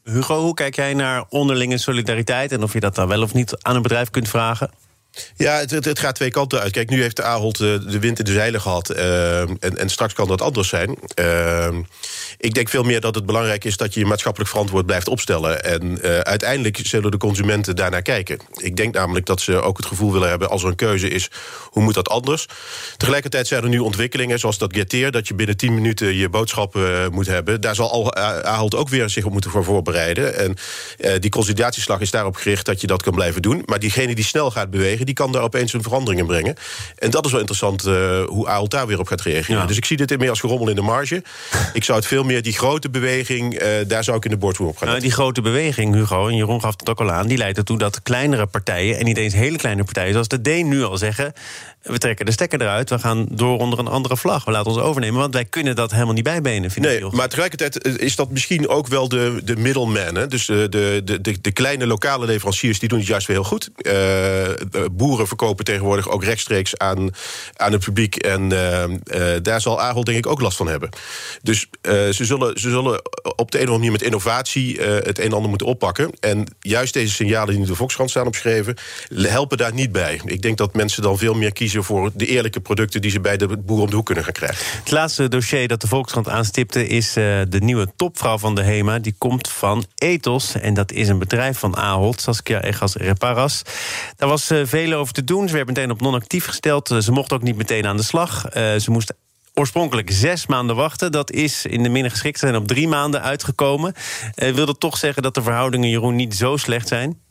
Hugo, 0.04 0.40
hoe 0.40 0.54
kijk 0.54 0.74
jij 0.74 0.94
naar 0.94 1.24
onderlinge 1.28 1.78
solidariteit 1.78 2.52
en 2.52 2.62
of 2.62 2.72
je 2.72 2.80
dat 2.80 2.94
dan 2.94 3.08
wel 3.08 3.22
of 3.22 3.34
niet 3.34 3.56
aan 3.62 3.76
een 3.76 3.82
bedrijf 3.82 4.10
kunt 4.10 4.28
vragen? 4.28 4.70
Ja, 5.36 5.58
het, 5.58 5.70
het, 5.70 5.98
gaat 5.98 6.14
twee 6.14 6.30
kanten 6.30 6.60
uit. 6.60 6.72
Kijk, 6.72 6.90
nu 6.90 7.02
heeft 7.02 7.20
Ahold 7.20 7.58
de, 7.58 7.84
de 7.86 7.98
wind 7.98 8.18
in 8.18 8.24
de 8.24 8.32
zeilen 8.32 8.60
gehad. 8.60 8.90
Uh, 8.90 9.40
en, 9.40 9.58
en, 9.58 9.88
straks 9.88 10.12
kan 10.12 10.28
dat 10.28 10.42
anders 10.42 10.68
zijn. 10.68 10.98
Uh, 11.20 11.68
ik 12.38 12.54
denk 12.54 12.68
veel 12.68 12.82
meer 12.82 13.00
dat 13.00 13.14
het 13.14 13.26
belangrijk 13.26 13.64
is 13.64 13.76
dat 13.76 13.94
je 13.94 14.00
je 14.00 14.06
maatschappelijk 14.06 14.50
verantwoord 14.50 14.86
blijft 14.86 15.08
opstellen. 15.08 15.64
En 15.64 16.00
uiteindelijk 16.24 16.78
zullen 16.82 17.10
de 17.10 17.16
consumenten 17.16 17.76
daarnaar 17.76 18.02
kijken. 18.02 18.38
Ik 18.56 18.76
denk 18.76 18.94
namelijk 18.94 19.26
dat 19.26 19.40
ze 19.40 19.60
ook 19.60 19.76
het 19.76 19.86
gevoel 19.86 20.12
willen 20.12 20.28
hebben... 20.28 20.50
als 20.50 20.62
er 20.62 20.68
een 20.68 20.74
keuze 20.76 21.08
is, 21.08 21.30
hoe 21.70 21.82
moet 21.82 21.94
dat 21.94 22.08
anders? 22.08 22.46
Tegelijkertijd 22.96 23.46
zijn 23.46 23.62
er 23.62 23.68
nu 23.68 23.78
ontwikkelingen, 23.78 24.38
zoals 24.38 24.58
dat 24.58 24.76
Geteer... 24.76 25.10
dat 25.10 25.28
je 25.28 25.34
binnen 25.34 25.56
10 25.56 25.74
minuten 25.74 26.14
je 26.14 26.28
boodschappen 26.28 27.12
moet 27.12 27.26
hebben. 27.26 27.60
Daar 27.60 27.74
zal 27.74 28.14
Ahold 28.44 28.74
ook 28.74 28.88
weer 28.88 29.10
zich 29.10 29.24
op 29.24 29.32
moeten 29.32 29.50
voor 29.50 29.64
voorbereiden. 29.64 30.36
En 30.36 30.56
die 31.20 31.30
consolidatieslag 31.30 32.00
is 32.00 32.10
daarop 32.10 32.36
gericht 32.36 32.66
dat 32.66 32.80
je 32.80 32.86
dat 32.86 33.02
kan 33.02 33.14
blijven 33.14 33.42
doen. 33.42 33.62
Maar 33.66 33.78
diegene 33.78 34.14
die 34.14 34.24
snel 34.24 34.50
gaat 34.50 34.70
bewegen 34.70 35.03
die 35.04 35.14
kan 35.14 35.32
daar 35.32 35.42
opeens 35.42 35.72
een 35.72 35.82
verandering 35.82 36.20
in 36.20 36.26
brengen. 36.26 36.54
En 36.98 37.10
dat 37.10 37.24
is 37.24 37.30
wel 37.30 37.40
interessant 37.40 37.86
uh, 37.86 38.24
hoe 38.24 38.48
Ahold 38.48 38.70
daar 38.70 38.86
weer 38.86 38.98
op 38.98 39.06
gaat 39.06 39.20
reageren. 39.20 39.66
Dus 39.66 39.76
ik 39.76 39.84
zie 39.84 39.96
dit 39.96 40.18
meer 40.18 40.30
als 40.30 40.40
gerommel 40.40 40.68
in 40.68 40.74
de 40.74 40.82
marge. 40.82 41.22
ik 41.72 41.84
zou 41.84 41.98
het 41.98 42.06
veel 42.06 42.22
meer, 42.24 42.42
die 42.42 42.52
grote 42.52 42.90
beweging, 42.90 43.62
uh, 43.62 43.68
daar 43.86 44.04
zou 44.04 44.16
ik 44.16 44.24
in 44.24 44.30
de 44.30 44.36
boardroom 44.36 44.68
op 44.68 44.76
gaan. 44.76 44.88
Nou, 44.88 45.00
die 45.00 45.12
grote 45.12 45.40
beweging, 45.40 45.94
Hugo, 45.94 46.28
en 46.28 46.36
Jeroen 46.36 46.60
gaf 46.60 46.74
het 46.76 46.88
ook 46.88 47.00
al 47.00 47.10
aan, 47.10 47.26
die 47.26 47.38
leidt 47.38 47.58
ertoe 47.58 47.78
dat 47.78 48.02
kleinere 48.02 48.46
partijen, 48.46 48.98
en 48.98 49.04
niet 49.04 49.16
eens 49.16 49.34
hele 49.34 49.56
kleine 49.56 49.84
partijen, 49.84 50.12
zoals 50.12 50.28
de 50.28 50.40
Deen 50.40 50.68
nu 50.68 50.84
al 50.84 50.98
zeggen, 50.98 51.32
we 51.84 51.98
trekken 51.98 52.26
de 52.26 52.32
stekker 52.32 52.60
eruit, 52.60 52.90
we 52.90 52.98
gaan 52.98 53.26
door 53.30 53.58
onder 53.58 53.78
een 53.78 53.88
andere 53.88 54.16
vlag. 54.16 54.44
We 54.44 54.50
laten 54.50 54.72
ons 54.72 54.80
overnemen, 54.80 55.20
want 55.20 55.34
wij 55.34 55.44
kunnen 55.44 55.76
dat 55.76 55.90
helemaal 55.90 56.14
niet 56.14 56.24
bijbenen. 56.24 56.70
Nee, 56.76 57.04
maar 57.10 57.28
tegelijkertijd 57.28 57.98
is 57.98 58.16
dat 58.16 58.30
misschien 58.30 58.68
ook 58.68 58.86
wel 58.86 59.08
de, 59.08 59.40
de 59.44 59.56
middleman. 59.56 60.14
Hè? 60.14 60.26
Dus 60.26 60.46
de, 60.46 60.66
de, 60.68 61.20
de, 61.20 61.40
de 61.40 61.52
kleine 61.52 61.86
lokale 61.86 62.26
leveranciers 62.26 62.78
die 62.78 62.88
doen 62.88 62.98
het 62.98 63.08
juist 63.08 63.26
weer 63.26 63.36
heel 63.36 63.44
goed. 63.44 63.70
Uh, 63.76 63.92
boeren 64.96 65.26
verkopen 65.26 65.64
tegenwoordig 65.64 66.08
ook 66.08 66.24
rechtstreeks 66.24 66.78
aan, 66.78 67.10
aan 67.56 67.72
het 67.72 67.84
publiek. 67.84 68.16
En 68.16 68.52
uh, 68.52 68.84
uh, 68.88 69.36
daar 69.42 69.60
zal 69.60 69.80
Ahold 69.80 70.06
denk 70.06 70.18
ik 70.18 70.26
ook 70.26 70.40
last 70.40 70.56
van 70.56 70.68
hebben. 70.68 70.88
Dus 71.42 71.66
ze, 71.82 72.24
zullen, 72.24 72.60
ze 72.60 72.70
zullen 72.70 73.02
op 73.36 73.50
de 73.50 73.58
een 73.58 73.64
of 73.64 73.72
andere 73.72 73.76
manier 73.76 73.92
met 73.92 74.02
innovatie 74.02 74.80
het 74.80 75.18
een 75.18 75.24
en 75.24 75.32
ander 75.32 75.48
moeten 75.48 75.66
oppakken. 75.66 76.10
En 76.20 76.46
juist 76.60 76.92
deze 76.92 77.14
signalen 77.14 77.48
die 77.48 77.58
nu 77.58 77.66
de 77.66 77.74
Volkskrant 77.74 78.10
staan 78.10 78.26
opgeschreven, 78.26 78.76
helpen 79.14 79.58
daar 79.58 79.74
niet 79.74 79.92
bij. 79.92 80.20
Ik 80.24 80.42
denk 80.42 80.58
dat 80.58 80.74
mensen 80.74 81.02
dan 81.02 81.18
veel 81.18 81.34
meer 81.34 81.52
kiezen 81.52 81.84
voor 81.84 82.10
de 82.14 82.26
eerlijke 82.26 82.60
producten 82.60 83.00
die 83.00 83.10
ze 83.10 83.20
bij 83.20 83.36
de 83.36 83.56
boer 83.58 83.80
om 83.80 83.90
de 83.90 83.96
hoek 83.96 84.06
kunnen 84.06 84.24
gaan 84.24 84.32
krijgen. 84.32 84.66
Het 84.78 84.90
laatste 84.90 85.28
dossier 85.28 85.68
dat 85.68 85.80
de 85.80 85.86
Volkskrant 85.86 86.28
aanstipte 86.28 86.86
is 86.86 87.12
de 87.12 87.58
nieuwe 87.60 87.92
topvrouw 87.96 88.38
van 88.38 88.54
de 88.54 88.62
HEMA. 88.62 88.98
Die 88.98 89.14
komt 89.18 89.48
van 89.48 89.84
Ethos. 89.94 90.54
En 90.54 90.74
dat 90.74 90.92
is 90.92 91.08
een 91.08 91.18
bedrijf 91.18 91.58
van 91.58 91.76
Ahold, 91.76 92.20
Saskia 92.20 92.62
Egas 92.62 92.94
Reparas. 92.94 93.62
Daar 94.16 94.28
was 94.28 94.50
uh, 94.50 94.66
over 94.92 95.12
te 95.12 95.24
doen. 95.24 95.48
Ze 95.48 95.54
werd 95.54 95.66
meteen 95.66 95.90
op 95.90 96.00
non-actief 96.00 96.44
gesteld. 96.44 96.90
Uh, 96.90 96.98
ze 96.98 97.12
mocht 97.12 97.32
ook 97.32 97.42
niet 97.42 97.56
meteen 97.56 97.86
aan 97.86 97.96
de 97.96 98.02
slag. 98.02 98.44
Uh, 98.56 98.74
ze 98.76 98.90
moest 98.90 99.14
oorspronkelijk 99.54 100.10
zes 100.10 100.46
maanden 100.46 100.76
wachten. 100.76 101.12
Dat 101.12 101.30
is 101.30 101.66
in 101.66 101.82
de 101.82 101.88
minder 101.88 102.10
geschikt 102.10 102.38
zijn 102.38 102.56
op 102.56 102.66
drie 102.66 102.88
maanden 102.88 103.22
uitgekomen. 103.22 103.94
wil 104.34 104.66
dat 104.66 104.80
toch 104.80 104.96
zeggen 104.96 105.22
dat 105.22 105.34
de 105.34 105.42
verhoudingen, 105.42 105.88
Jeroen, 105.88 106.16
niet 106.16 106.34
zo 106.34 106.56
slecht 106.56 106.88
zijn? 106.88 107.22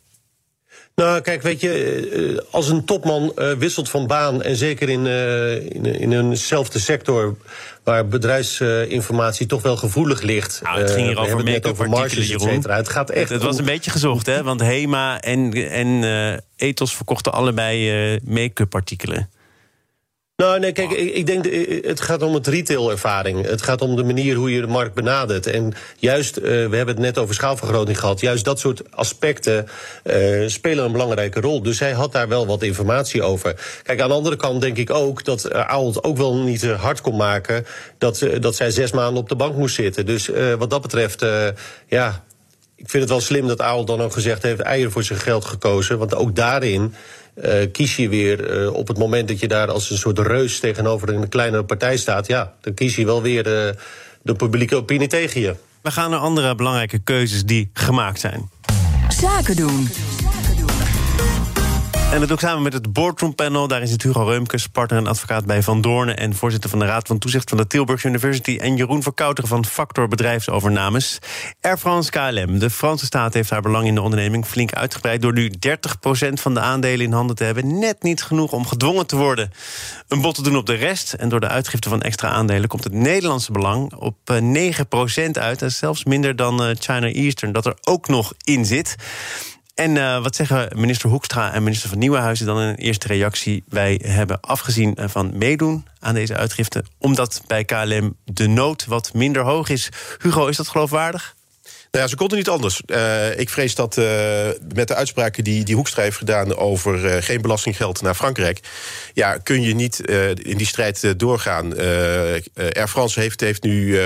Nou, 0.95 1.21
kijk, 1.21 1.41
weet 1.41 1.61
je, 1.61 2.45
als 2.51 2.69
een 2.69 2.85
topman 2.85 3.33
wisselt 3.57 3.89
van 3.89 4.07
baan... 4.07 4.41
en 4.41 4.55
zeker 4.55 4.89
in, 4.89 5.05
in, 5.05 5.85
in 5.85 6.11
eenzelfde 6.11 6.79
sector 6.79 7.37
waar 7.83 8.07
bedrijfsinformatie 8.07 9.45
toch 9.45 9.61
wel 9.61 9.77
gevoelig 9.77 10.21
ligt. 10.21 10.59
Nou, 10.63 10.79
het 10.79 10.91
ging 10.91 11.07
hier 11.07 11.15
uh, 11.15 11.21
over 11.21 11.43
make-up 11.43 11.87
marges, 11.87 12.27
Jeroen. 12.27 12.69
Het 12.69 12.89
gaat 12.89 13.09
echt. 13.09 13.29
Het, 13.29 13.43
was 13.43 13.57
een 13.57 13.65
beetje 13.65 13.91
gezocht, 13.91 14.25
hè? 14.25 14.43
Want 14.43 14.61
Hema 14.61 15.21
en, 15.21 15.53
en 15.69 15.87
uh, 15.87 16.37
Ethos 16.55 16.95
verkochten 16.95 17.33
allebei 17.33 18.13
uh, 18.13 18.19
make-up 18.23 18.75
artikelen. 18.75 19.29
Nou, 20.35 20.59
nee, 20.59 20.71
kijk, 20.71 20.91
ik, 20.91 21.13
ik 21.13 21.25
denk, 21.25 21.45
het 21.85 22.01
gaat 22.01 22.21
om 22.21 22.33
het 22.33 22.47
retail-ervaring. 22.47 23.45
Het 23.45 23.61
gaat 23.61 23.81
om 23.81 23.95
de 23.95 24.03
manier 24.03 24.35
hoe 24.35 24.51
je 24.51 24.61
de 24.61 24.67
markt 24.67 24.93
benadert. 24.93 25.47
En 25.47 25.73
juist, 25.97 26.37
uh, 26.37 26.43
we 26.43 26.75
hebben 26.75 26.87
het 26.87 26.99
net 26.99 27.17
over 27.17 27.35
schaalvergroting 27.35 27.99
gehad. 27.99 28.19
Juist 28.19 28.45
dat 28.45 28.59
soort 28.59 28.91
aspecten 28.91 29.67
uh, 30.03 30.47
spelen 30.47 30.85
een 30.85 30.91
belangrijke 30.91 31.39
rol. 31.39 31.61
Dus 31.61 31.79
hij 31.79 31.91
had 31.91 32.11
daar 32.11 32.27
wel 32.27 32.45
wat 32.45 32.63
informatie 32.63 33.21
over. 33.21 33.55
Kijk, 33.83 34.01
aan 34.01 34.07
de 34.07 34.13
andere 34.13 34.35
kant 34.35 34.61
denk 34.61 34.77
ik 34.77 34.89
ook 34.89 35.23
dat 35.23 35.45
uh, 35.45 35.59
Ahold 35.59 36.03
ook 36.03 36.17
wel 36.17 36.37
niet 36.37 36.65
hard 36.65 37.01
kon 37.01 37.15
maken... 37.15 37.65
dat, 37.97 38.27
dat 38.39 38.55
zij 38.55 38.71
zes 38.71 38.91
maanden 38.91 39.21
op 39.21 39.29
de 39.29 39.35
bank 39.35 39.55
moest 39.55 39.75
zitten. 39.75 40.05
Dus 40.05 40.29
wat 40.57 40.69
dat 40.69 40.81
betreft, 40.81 41.25
ja, 41.87 42.23
ik 42.75 42.89
vind 42.89 43.03
het 43.03 43.11
wel 43.11 43.21
slim 43.21 43.47
dat 43.47 43.61
Ahold 43.61 43.87
dan 43.87 44.01
ook 44.01 44.13
gezegd 44.13 44.43
heeft... 44.43 44.59
eieren 44.59 44.91
voor 44.91 45.03
zijn 45.03 45.19
geld 45.19 45.45
gekozen, 45.45 45.97
want 45.97 46.15
ook 46.15 46.35
daarin... 46.35 46.93
Uh, 47.35 47.71
kies 47.71 47.95
je 47.95 48.09
weer 48.09 48.61
uh, 48.61 48.73
op 48.73 48.87
het 48.87 48.97
moment 48.97 49.27
dat 49.27 49.39
je 49.39 49.47
daar 49.47 49.71
als 49.71 49.89
een 49.89 49.97
soort 49.97 50.19
reus 50.19 50.59
tegenover 50.59 51.09
een 51.09 51.29
kleinere 51.29 51.63
partij 51.63 51.97
staat, 51.97 52.27
ja, 52.27 52.53
dan 52.61 52.73
kies 52.73 52.95
je 52.95 53.05
wel 53.05 53.21
weer 53.21 53.43
de, 53.43 53.75
de 54.21 54.33
publieke 54.33 54.75
opinie 54.75 55.07
tegen 55.07 55.41
je. 55.41 55.55
We 55.81 55.91
gaan 55.91 56.09
naar 56.09 56.19
andere 56.19 56.55
belangrijke 56.55 56.99
keuzes 56.99 57.45
die 57.45 57.69
gemaakt 57.73 58.19
zijn. 58.19 58.49
Zaken 59.09 59.55
doen. 59.55 59.89
En 62.13 62.19
dat 62.19 62.29
ik 62.29 62.39
samen 62.39 62.63
met 62.63 62.73
het 62.73 62.93
Boardroom 62.93 63.35
Panel. 63.35 63.67
Daar 63.67 63.81
is 63.81 63.91
het 63.91 64.03
Hugo 64.03 64.23
Reumkes, 64.23 64.67
partner 64.67 64.99
en 64.99 65.07
advocaat 65.07 65.45
bij 65.45 65.63
Van 65.63 65.81
Doornen... 65.81 66.17
en 66.17 66.35
voorzitter 66.35 66.69
van 66.69 66.79
de 66.79 66.85
Raad 66.85 67.07
van 67.07 67.17
Toezicht 67.17 67.49
van 67.49 67.57
de 67.57 67.67
Tilburg 67.67 68.03
University... 68.03 68.57
en 68.61 68.75
Jeroen 68.75 69.03
Verkouteren 69.03 69.49
van 69.49 69.65
Factor 69.65 70.07
Bedrijfsovernames. 70.07 71.19
Air 71.61 71.77
France 71.77 72.11
KLM. 72.11 72.59
De 72.59 72.69
Franse 72.69 73.05
staat 73.05 73.33
heeft 73.33 73.49
haar 73.49 73.61
belang 73.61 73.87
in 73.87 73.95
de 73.95 74.01
onderneming 74.01 74.45
flink 74.45 74.73
uitgebreid... 74.73 75.21
door 75.21 75.33
nu 75.33 75.51
30% 75.67 76.33
van 76.33 76.53
de 76.53 76.59
aandelen 76.59 77.05
in 77.05 77.11
handen 77.11 77.35
te 77.35 77.43
hebben. 77.43 77.79
Net 77.79 78.03
niet 78.03 78.23
genoeg 78.23 78.51
om 78.51 78.67
gedwongen 78.67 79.07
te 79.07 79.15
worden 79.15 79.51
een 80.07 80.21
bod 80.21 80.35
te 80.35 80.43
doen 80.43 80.57
op 80.57 80.65
de 80.65 80.73
rest. 80.73 81.13
En 81.13 81.29
door 81.29 81.39
de 81.39 81.47
uitgifte 81.47 81.89
van 81.89 82.01
extra 82.01 82.29
aandelen 82.29 82.69
komt 82.69 82.83
het 82.83 82.93
Nederlandse 82.93 83.51
belang 83.51 83.93
op 83.93 84.15
9% 84.25 84.35
eh, 84.35 85.31
uit. 85.31 85.59
Dat 85.59 85.71
zelfs 85.71 86.03
minder 86.03 86.35
dan 86.35 86.63
eh, 86.63 86.75
China 86.79 87.07
Eastern, 87.07 87.51
dat 87.51 87.65
er 87.65 87.77
ook 87.81 88.07
nog 88.07 88.33
in 88.43 88.65
zit. 88.65 88.95
En 89.73 89.95
uh, 89.95 90.23
wat 90.23 90.35
zeggen 90.35 90.69
minister 90.75 91.09
Hoekstra 91.09 91.53
en 91.53 91.63
minister 91.63 91.89
van 91.89 91.97
Nieuwenhuizen 91.97 92.45
dan 92.45 92.59
in 92.59 92.67
een 92.67 92.75
eerste 92.75 93.07
reactie? 93.07 93.63
Wij 93.67 94.01
hebben 94.05 94.39
afgezien 94.39 94.95
eh, 94.95 95.07
van 95.07 95.37
meedoen 95.37 95.85
aan 95.99 96.13
deze 96.13 96.35
uitgifte, 96.35 96.83
omdat 96.97 97.41
bij 97.47 97.65
KLM 97.65 98.15
de 98.23 98.47
nood 98.47 98.85
wat 98.85 99.13
minder 99.13 99.41
hoog 99.41 99.69
is. 99.69 99.89
Hugo, 100.21 100.47
is 100.47 100.57
dat 100.57 100.67
geloofwaardig? 100.67 101.35
Nou 101.93 102.05
ja, 102.05 102.11
ze 102.11 102.17
konden 102.17 102.37
niet 102.37 102.49
anders. 102.49 102.81
Uh, 102.85 103.39
ik 103.39 103.49
vrees 103.49 103.75
dat 103.75 103.97
uh, 103.97 104.05
met 104.73 104.87
de 104.87 104.95
uitspraken 104.95 105.43
die, 105.43 105.63
die 105.63 105.75
Hoekstra 105.75 106.03
heeft 106.03 106.17
gedaan... 106.17 106.55
over 106.55 107.05
uh, 107.05 107.15
geen 107.19 107.41
belastinggeld 107.41 108.01
naar 108.01 108.15
Frankrijk... 108.15 108.59
ja, 109.13 109.37
kun 109.37 109.61
je 109.61 109.75
niet 109.75 109.99
in 110.41 110.57
die 110.57 110.67
strijd 110.67 111.19
doorgaan. 111.19 111.77
Air 111.77 112.87
France 112.87 113.19
heeft, 113.19 113.39
heeft 113.39 113.63
nu 113.63 113.99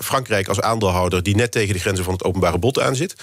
Frankrijk 0.00 0.48
als 0.48 0.60
aandeelhouder... 0.60 1.22
die 1.22 1.36
net 1.36 1.52
tegen 1.52 1.74
de 1.74 1.80
grenzen 1.80 2.04
van 2.04 2.12
het 2.12 2.24
openbare 2.24 2.58
bod 2.58 2.80
aan 2.80 2.96
zit. 2.96 3.14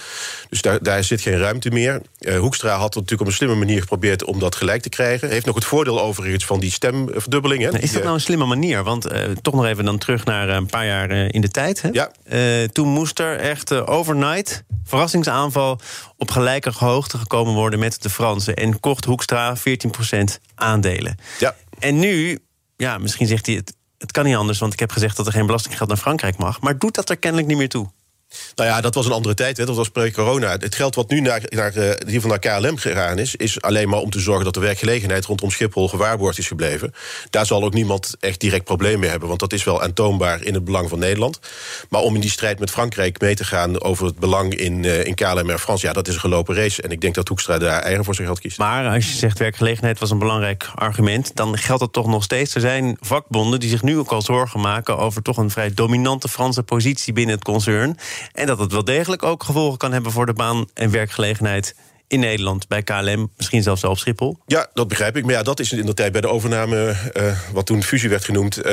Dus 0.48 0.62
daar, 0.62 0.82
daar 0.82 1.04
zit 1.04 1.20
geen 1.20 1.38
ruimte 1.38 1.70
meer. 1.70 2.00
Hoekstra 2.38 2.76
had 2.76 2.94
natuurlijk 2.94 3.20
op 3.20 3.26
een 3.26 3.32
slimme 3.32 3.54
manier 3.54 3.80
geprobeerd... 3.80 4.24
om 4.24 4.38
dat 4.38 4.54
gelijk 4.54 4.82
te 4.82 4.88
krijgen. 4.88 5.28
Heeft 5.28 5.46
nog 5.46 5.54
het 5.54 5.64
voordeel 5.64 6.00
overigens 6.00 6.46
van 6.46 6.60
die 6.60 6.70
stemverdubbeling. 6.70 7.62
Hè? 7.62 7.78
Is 7.78 7.92
dat 7.92 8.02
nou 8.02 8.14
een 8.14 8.20
slimme 8.20 8.46
manier? 8.46 8.82
Want 8.82 9.06
toch 9.42 9.54
nog 9.54 9.66
even 9.66 9.84
dan 9.84 9.98
terug 9.98 10.24
naar 10.24 10.48
een 10.48 10.66
paar 10.66 10.86
jaar 10.86 11.10
in 11.10 11.40
de 11.40 11.50
tijd. 11.50 11.82
Hè? 11.82 11.88
Ja. 11.92 12.10
toen 12.72 12.88
moest 12.88 13.18
er 13.18 13.36
echt 13.38 13.70
overnight, 14.00 14.64
verrassingsaanval, 14.84 15.80
op 16.16 16.30
gelijke 16.30 16.72
hoogte 16.74 17.18
gekomen 17.18 17.54
worden 17.54 17.78
met 17.78 18.02
de 18.02 18.10
Fransen. 18.10 18.54
En 18.56 18.80
kocht 18.80 19.04
Hoekstra 19.04 19.56
14% 19.56 19.60
aandelen. 20.54 21.18
Ja. 21.38 21.56
En 21.78 21.98
nu, 21.98 22.38
ja, 22.76 22.98
misschien 22.98 23.26
zegt 23.26 23.46
hij 23.46 23.54
het, 23.54 23.74
het 23.98 24.12
kan 24.12 24.24
niet 24.24 24.36
anders, 24.36 24.58
want 24.58 24.72
ik 24.72 24.78
heb 24.78 24.90
gezegd 24.90 25.16
dat 25.16 25.26
er 25.26 25.32
geen 25.32 25.46
belastinggeld 25.46 25.88
naar 25.88 25.98
Frankrijk 25.98 26.38
mag. 26.38 26.60
Maar 26.60 26.78
doet 26.78 26.94
dat 26.94 27.10
er 27.10 27.16
kennelijk 27.16 27.48
niet 27.48 27.58
meer 27.58 27.68
toe? 27.68 27.90
Nou 28.54 28.68
ja, 28.68 28.80
dat 28.80 28.94
was 28.94 29.06
een 29.06 29.12
andere 29.12 29.34
tijd. 29.34 29.56
Hè. 29.56 29.64
Dat 29.64 29.76
was 29.76 29.88
pre-corona. 29.88 30.50
Het 30.50 30.74
geld 30.74 30.94
wat 30.94 31.10
nu 31.10 31.20
naar, 31.20 31.42
naar, 31.48 31.76
uh, 31.76 32.24
naar 32.24 32.38
KLM 32.38 32.76
gegaan 32.76 33.18
is... 33.18 33.34
is 33.34 33.60
alleen 33.60 33.88
maar 33.88 33.98
om 33.98 34.10
te 34.10 34.20
zorgen 34.20 34.44
dat 34.44 34.54
de 34.54 34.60
werkgelegenheid 34.60 35.24
rondom 35.24 35.50
Schiphol 35.50 35.88
gewaarborgd 35.88 36.38
is 36.38 36.46
gebleven. 36.46 36.94
Daar 37.30 37.46
zal 37.46 37.64
ook 37.64 37.74
niemand 37.74 38.16
echt 38.20 38.40
direct 38.40 38.64
probleem 38.64 38.98
mee 38.98 39.10
hebben... 39.10 39.28
want 39.28 39.40
dat 39.40 39.52
is 39.52 39.64
wel 39.64 39.82
aantoonbaar 39.82 40.42
in 40.42 40.54
het 40.54 40.64
belang 40.64 40.88
van 40.88 40.98
Nederland. 40.98 41.40
Maar 41.88 42.00
om 42.00 42.14
in 42.14 42.20
die 42.20 42.30
strijd 42.30 42.58
met 42.58 42.70
Frankrijk 42.70 43.20
mee 43.20 43.34
te 43.34 43.44
gaan... 43.44 43.82
over 43.82 44.06
het 44.06 44.18
belang 44.18 44.54
in, 44.54 44.82
uh, 44.82 45.04
in 45.04 45.14
KLM 45.14 45.48
Air 45.48 45.58
France... 45.58 45.86
ja, 45.86 45.92
dat 45.92 46.08
is 46.08 46.14
een 46.14 46.20
gelopen 46.20 46.54
race. 46.54 46.82
En 46.82 46.90
ik 46.90 47.00
denk 47.00 47.14
dat 47.14 47.28
Hoekstra 47.28 47.58
daar 47.58 47.82
eigen 47.82 48.04
voor 48.04 48.14
zijn 48.14 48.26
geld 48.26 48.40
kiest. 48.40 48.58
Maar 48.58 48.94
als 48.94 49.06
je 49.06 49.16
zegt 49.16 49.38
werkgelegenheid 49.38 49.98
was 49.98 50.10
een 50.10 50.18
belangrijk 50.18 50.70
argument... 50.74 51.36
dan 51.36 51.58
geldt 51.58 51.80
dat 51.80 51.92
toch 51.92 52.06
nog 52.06 52.22
steeds. 52.22 52.54
Er 52.54 52.60
zijn 52.60 52.96
vakbonden 53.00 53.60
die 53.60 53.68
zich 53.68 53.82
nu 53.82 53.98
ook 53.98 54.10
al 54.10 54.22
zorgen 54.22 54.60
maken... 54.60 54.98
over 54.98 55.22
toch 55.22 55.36
een 55.36 55.50
vrij 55.50 55.74
dominante 55.74 56.28
Franse 56.28 56.62
positie 56.62 57.12
binnen 57.12 57.34
het 57.34 57.44
concern... 57.44 57.98
En 58.32 58.46
dat 58.46 58.58
het 58.58 58.72
wel 58.72 58.84
degelijk 58.84 59.22
ook 59.22 59.42
gevolgen 59.42 59.78
kan 59.78 59.92
hebben 59.92 60.12
voor 60.12 60.26
de 60.26 60.32
baan 60.32 60.66
en 60.74 60.90
werkgelegenheid 60.90 61.74
in 62.10 62.20
Nederland 62.20 62.68
bij 62.68 62.82
KLM, 62.82 63.30
misschien 63.36 63.62
zelfs 63.62 63.84
op 63.84 63.98
Schiphol? 63.98 64.38
Ja, 64.46 64.70
dat 64.74 64.88
begrijp 64.88 65.16
ik. 65.16 65.24
Maar 65.24 65.34
ja, 65.34 65.42
dat 65.42 65.60
is 65.60 65.72
in 65.72 65.86
de 65.86 65.94
tijd 65.94 66.12
bij 66.12 66.20
de 66.20 66.28
overname, 66.28 66.96
uh, 67.16 67.38
wat 67.52 67.66
toen 67.66 67.82
fusie 67.82 68.08
werd 68.08 68.24
genoemd, 68.24 68.58
uh, 68.58 68.64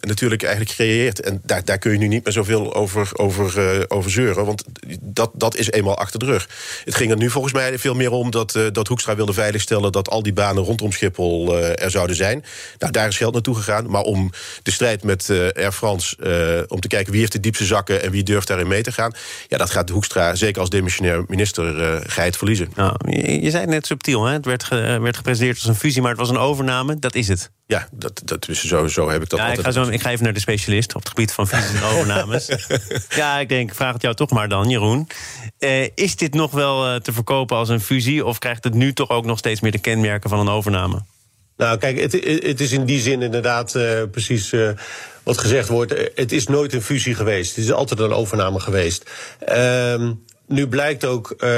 natuurlijk 0.00 0.42
eigenlijk 0.42 0.74
gecreëerd. 0.74 1.20
En 1.20 1.40
daar, 1.44 1.64
daar 1.64 1.78
kun 1.78 1.92
je 1.92 1.98
nu 1.98 2.08
niet 2.08 2.24
meer 2.24 2.32
zoveel 2.32 2.74
over, 2.74 3.10
over, 3.12 3.76
uh, 3.76 3.82
over 3.88 4.10
zeuren, 4.10 4.44
want 4.44 4.64
dat, 5.00 5.30
dat 5.34 5.56
is 5.56 5.70
eenmaal 5.70 5.98
achter 5.98 6.18
de 6.18 6.24
rug. 6.24 6.48
Het 6.84 6.94
ging 6.94 7.10
er 7.10 7.16
nu 7.16 7.30
volgens 7.30 7.52
mij 7.52 7.78
veel 7.78 7.94
meer 7.94 8.10
om 8.10 8.30
dat, 8.30 8.58
dat 8.72 8.88
Hoekstra 8.88 9.14
wilde 9.14 9.32
veiligstellen 9.32 9.92
dat 9.92 10.08
al 10.10 10.22
die 10.22 10.32
banen 10.32 10.62
rondom 10.62 10.92
Schiphol 10.92 11.58
er 11.58 11.90
zouden 11.90 12.16
zijn. 12.16 12.44
Nou, 12.78 12.92
daar 12.92 13.08
is 13.08 13.16
geld 13.16 13.32
naartoe 13.32 13.54
gegaan. 13.54 13.90
Maar 13.90 14.02
om 14.02 14.30
de 14.62 14.70
strijd 14.70 15.02
met 15.02 15.30
Air 15.30 15.72
France, 15.72 16.16
om 16.68 16.80
te 16.80 16.88
kijken 16.88 17.12
wie 17.12 17.20
heeft 17.20 17.32
de 17.32 17.40
diepste 17.40 17.64
zakken 17.64 18.02
en 18.02 18.10
wie 18.10 18.22
durft 18.22 18.48
daarin 18.48 18.68
mee 18.68 18.82
te 18.82 18.92
gaan, 18.92 19.12
ja, 19.48 19.58
dat 19.58 19.70
gaat 19.70 19.88
Hoekstra, 19.88 20.34
zeker 20.34 20.60
als 20.60 20.70
demissionair 20.70 21.24
minister, 21.28 22.02
geheid 22.06 22.36
verliezen. 22.36 22.73
Nou, 22.74 22.94
je, 23.08 23.42
je 23.42 23.50
zei 23.50 23.62
het 23.62 23.70
net 23.70 23.86
subtiel, 23.86 24.24
hè? 24.24 24.32
het 24.32 24.44
werd, 24.46 24.64
ge- 24.64 24.98
werd 25.00 25.16
gepresenteerd 25.16 25.56
als 25.56 25.66
een 25.66 25.74
fusie, 25.74 26.02
maar 26.02 26.10
het 26.10 26.20
was 26.20 26.28
een 26.28 26.38
overname. 26.38 26.98
Dat 26.98 27.14
is 27.14 27.28
het. 27.28 27.50
Ja, 27.66 27.88
dat, 27.92 28.22
dat, 28.24 28.44
dus 28.44 28.64
zo, 28.64 28.86
zo 28.86 29.10
heb 29.10 29.22
ik 29.22 29.28
dat 29.28 29.38
Ja, 29.38 29.52
ik, 29.52 29.60
ga 29.60 29.70
zo, 29.70 29.82
ik 29.82 30.00
ga 30.02 30.10
even 30.10 30.24
naar 30.24 30.32
de 30.32 30.40
specialist 30.40 30.94
op 30.94 31.00
het 31.00 31.08
gebied 31.08 31.32
van 31.32 31.48
fusies 31.48 31.80
en 31.80 31.86
overnames. 31.86 32.48
ja, 33.08 33.38
ik 33.38 33.48
denk, 33.48 33.74
vraag 33.74 33.92
het 33.92 34.02
jou 34.02 34.14
toch 34.14 34.30
maar 34.30 34.48
dan, 34.48 34.68
Jeroen. 34.68 35.08
Eh, 35.58 35.88
is 35.94 36.16
dit 36.16 36.34
nog 36.34 36.50
wel 36.50 36.86
eh, 36.86 37.00
te 37.00 37.12
verkopen 37.12 37.56
als 37.56 37.68
een 37.68 37.80
fusie... 37.80 38.24
of 38.24 38.38
krijgt 38.38 38.64
het 38.64 38.74
nu 38.74 38.92
toch 38.92 39.08
ook 39.08 39.24
nog 39.24 39.38
steeds 39.38 39.60
meer 39.60 39.72
de 39.72 39.78
kenmerken 39.78 40.30
van 40.30 40.38
een 40.38 40.48
overname? 40.48 41.02
Nou, 41.56 41.78
kijk, 41.78 42.00
het, 42.00 42.12
het 42.42 42.60
is 42.60 42.72
in 42.72 42.84
die 42.84 43.00
zin 43.00 43.22
inderdaad 43.22 43.74
eh, 43.74 44.02
precies 44.10 44.54
wat 45.22 45.38
gezegd 45.38 45.68
wordt. 45.68 46.10
Het 46.14 46.32
is 46.32 46.46
nooit 46.46 46.72
een 46.72 46.82
fusie 46.82 47.14
geweest. 47.14 47.56
Het 47.56 47.64
is 47.64 47.72
altijd 47.72 48.00
een 48.00 48.12
overname 48.12 48.60
geweest. 48.60 49.10
Ehm, 49.38 50.12
nu 50.46 50.68
blijkt 50.68 51.04
ook, 51.04 51.30
eh, 51.30 51.50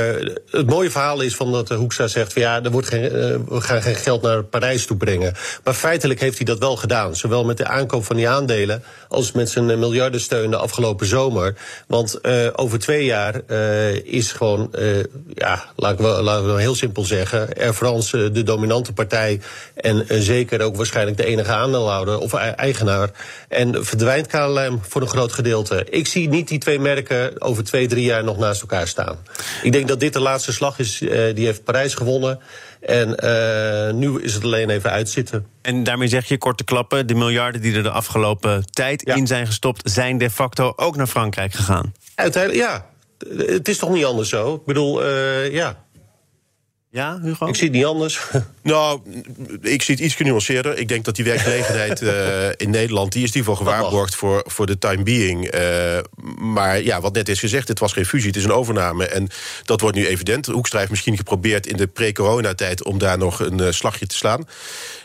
het 0.50 0.66
mooie 0.66 0.90
verhaal 0.90 1.20
is 1.20 1.36
van 1.36 1.52
dat 1.52 1.68
de 1.68 1.74
Hoekstra 1.74 2.06
zegt... 2.06 2.32
Van, 2.32 2.42
ja, 2.42 2.62
er 2.62 2.70
wordt 2.70 2.88
geen, 2.88 3.02
eh, 3.02 3.10
we 3.48 3.60
gaan 3.60 3.82
geen 3.82 3.94
geld 3.94 4.22
naar 4.22 4.44
Parijs 4.44 4.86
toe 4.86 4.96
brengen. 4.96 5.34
Maar 5.64 5.74
feitelijk 5.74 6.20
heeft 6.20 6.36
hij 6.36 6.46
dat 6.46 6.58
wel 6.58 6.76
gedaan. 6.76 7.16
Zowel 7.16 7.44
met 7.44 7.56
de 7.56 7.66
aankoop 7.66 8.04
van 8.04 8.16
die 8.16 8.28
aandelen... 8.28 8.82
als 9.08 9.32
met 9.32 9.50
zijn 9.50 9.70
eh, 9.70 9.76
miljardensteun 9.76 10.50
de 10.50 10.56
afgelopen 10.56 11.06
zomer. 11.06 11.54
Want 11.86 12.20
eh, 12.20 12.46
over 12.52 12.78
twee 12.78 13.04
jaar 13.04 13.40
eh, 13.46 14.04
is 14.04 14.32
gewoon, 14.32 14.74
eh, 14.74 14.98
ja, 15.34 15.64
laten 15.76 16.04
we 16.04 16.46
wel 16.46 16.56
heel 16.56 16.74
simpel 16.74 17.04
zeggen... 17.04 17.48
Air 17.58 17.72
France 17.72 18.24
eh, 18.24 18.32
de 18.32 18.42
dominante 18.42 18.92
partij... 18.92 19.40
en 19.74 20.08
eh, 20.08 20.20
zeker 20.20 20.60
ook 20.60 20.76
waarschijnlijk 20.76 21.16
de 21.16 21.26
enige 21.26 21.52
aandeelhouder 21.52 22.18
of 22.18 22.34
eigenaar. 22.34 23.10
En 23.48 23.84
verdwijnt 23.84 24.26
KLM 24.26 24.80
voor 24.88 25.02
een 25.02 25.08
groot 25.08 25.32
gedeelte. 25.32 25.86
Ik 25.90 26.06
zie 26.06 26.28
niet 26.28 26.48
die 26.48 26.58
twee 26.58 26.78
merken 26.78 27.40
over 27.40 27.64
twee, 27.64 27.86
drie 27.86 28.04
jaar 28.04 28.24
nog 28.24 28.38
naast 28.38 28.60
elkaar 28.60 28.75
staan. 28.84 29.16
Ik 29.62 29.72
denk 29.72 29.88
dat 29.88 30.00
dit 30.00 30.12
de 30.12 30.20
laatste 30.20 30.52
slag 30.52 30.78
is. 30.78 31.00
eh, 31.00 31.34
die 31.34 31.46
heeft 31.46 31.64
Parijs 31.64 31.94
gewonnen. 31.94 32.38
En 32.80 33.16
eh, 33.16 33.94
nu 33.94 34.22
is 34.22 34.34
het 34.34 34.44
alleen 34.44 34.70
even 34.70 34.90
uitzitten. 34.90 35.46
En 35.62 35.84
daarmee 35.84 36.08
zeg 36.08 36.26
je, 36.28 36.38
korte 36.38 36.64
klappen... 36.64 37.06
de 37.06 37.14
miljarden 37.14 37.60
die 37.60 37.74
er 37.76 37.82
de 37.82 37.90
afgelopen 37.90 38.64
tijd 38.70 39.02
Ja. 39.06 39.14
in 39.14 39.26
zijn 39.26 39.46
gestopt... 39.46 39.90
zijn 39.90 40.18
de 40.18 40.30
facto 40.30 40.72
ook 40.76 40.96
naar 40.96 41.06
Frankrijk 41.06 41.52
gegaan. 41.54 41.92
Uiteindelijk, 42.14 42.64
ja. 42.64 42.86
Het 43.46 43.68
is 43.68 43.78
toch 43.78 43.90
niet 43.90 44.04
anders 44.04 44.28
zo? 44.28 44.54
Ik 44.54 44.64
bedoel, 44.64 45.04
eh, 45.04 45.52
ja. 45.52 45.84
Ja, 46.90 47.18
Hugo? 47.22 47.46
Ik 47.46 47.54
zie 47.54 47.64
het 47.64 47.76
niet 47.76 47.84
anders. 47.84 48.20
Nou, 48.62 49.00
ik 49.62 49.82
zie 49.82 49.94
het 49.94 50.04
iets 50.04 50.14
genuanceerder. 50.14 50.78
Ik 50.78 50.88
denk 50.88 51.04
dat 51.04 51.16
die 51.16 51.24
werkgelegenheid 51.24 52.02
eh, 52.02 52.48
in 52.56 52.70
Nederland... 52.70 53.12
die 53.12 53.22
is 53.22 53.28
in 53.30 53.36
ieder 53.36 53.54
geval 53.56 53.72
gewaarborgd 53.72 54.14
voor, 54.14 54.42
voor 54.46 54.66
de 54.66 54.78
time 54.78 55.02
being. 55.02 55.46
Eh, 55.46 55.98
maar 56.38 56.82
ja, 56.82 57.00
wat 57.00 57.12
net 57.14 57.28
is 57.28 57.40
gezegd, 57.40 57.68
het 57.68 57.78
was 57.78 57.92
geen 57.92 58.06
fusie, 58.06 58.26
het 58.28 58.36
is 58.36 58.44
een 58.44 58.52
overname. 58.52 59.06
En 59.06 59.28
dat 59.64 59.80
wordt 59.80 59.96
nu 59.96 60.06
evident. 60.06 60.46
Hoekstra 60.46 60.78
heeft 60.78 60.90
misschien 60.90 61.16
geprobeerd 61.16 61.66
in 61.66 61.76
de 61.76 61.86
pre-coronatijd... 61.86 62.84
om 62.84 62.98
daar 62.98 63.18
nog 63.18 63.40
een 63.40 63.60
eh, 63.60 63.70
slagje 63.72 64.06
te 64.06 64.16
slaan. 64.16 64.48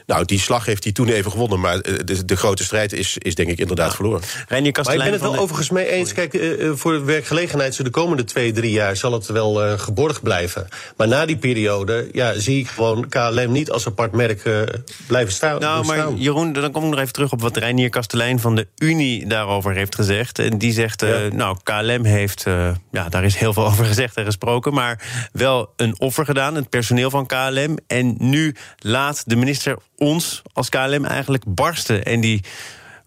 Nou, 0.06 0.26
die 0.26 0.40
slag 0.40 0.66
heeft 0.66 0.84
hij 0.84 0.94
toen 0.94 1.10
even 1.10 1.32
gewonnen. 1.32 1.60
Maar 1.60 1.82
de, 1.82 2.26
de 2.26 2.36
grote 2.36 2.64
strijd 2.64 2.94
is, 2.94 3.18
is 3.18 3.36
denk 3.36 3.50
ik 3.50 3.60
inderdaad 3.60 3.96
verloren. 3.96 4.22
Reinier 4.48 4.72
Maar 4.84 4.94
ik 4.94 5.00
ben 5.00 5.12
het 5.12 5.22
wel 5.22 5.32
de- 5.32 5.40
overigens 5.40 5.70
mee 5.70 5.88
eens. 5.88 6.14
Kijk, 6.14 6.40
voor 6.76 6.92
de 6.94 7.04
werkgelegenheid 7.04 7.76
zo 7.76 7.84
de 7.84 7.90
komende 7.90 8.24
twee, 8.24 8.52
drie 8.52 8.72
jaar 8.72 8.96
zal 8.98 9.12
het 9.14 9.26
wel 9.26 9.64
eh, 9.64 9.80
geborgd 9.80 10.22
blijven. 10.22 10.68
Maar 10.98 11.08
na 11.08 11.26
die 11.26 11.38
periode 11.38 11.71
ja, 12.12 12.40
zie 12.40 12.60
ik 12.60 12.68
gewoon 12.68 13.10
KLM 13.10 13.52
niet 13.52 13.72
als 13.72 13.88
apart 13.88 14.12
merk 14.12 14.46
eh, 14.46 14.62
blijven 15.08 15.34
staan. 15.34 15.60
Nou, 15.60 15.86
maar. 15.86 16.12
Jeroen, 16.14 16.54
dan 16.54 16.72
kom 16.72 16.84
ik 16.84 16.90
nog 16.90 17.00
even 17.00 17.14
terug 17.14 17.32
op 17.32 17.42
wat 17.42 17.58
Reinier 17.58 17.90
Kastelein 17.90 18.40
van 18.40 18.56
de 18.56 18.68
Unie 18.78 19.28
daarover 19.28 19.74
heeft 19.74 19.96
gezegd. 19.96 20.40
En 20.40 20.58
die 20.58 20.74
zegt, 20.74 21.02
eh, 21.02 21.28
Ja. 21.28 21.34
nou, 21.36 21.58
KLM 21.64 22.06
heeft, 22.06 22.46
eh, 22.46 22.72
ja, 22.92 23.10
daar 23.10 23.24
is 23.24 23.36
heel 23.36 23.54
veel 23.54 23.66
over 23.72 23.86
gezegd 23.86 24.16
en 24.16 24.26
gesproken, 24.26 24.74
maar 24.74 25.04
wel 25.32 25.74
een 25.76 26.00
offer 26.00 26.26
gedaan, 26.26 26.56
het 26.56 26.70
personeel 26.70 27.10
van 27.10 27.26
KLM. 27.26 27.78
En 27.88 28.16
nu 28.20 28.56
laat 28.78 29.24
de 29.26 29.36
minister 29.36 29.78
ons 29.98 30.42
als 30.54 30.70
KLM 30.70 31.06
eigenlijk 31.06 31.44
barsten. 31.48 32.04
En 32.04 32.22
die 32.22 32.44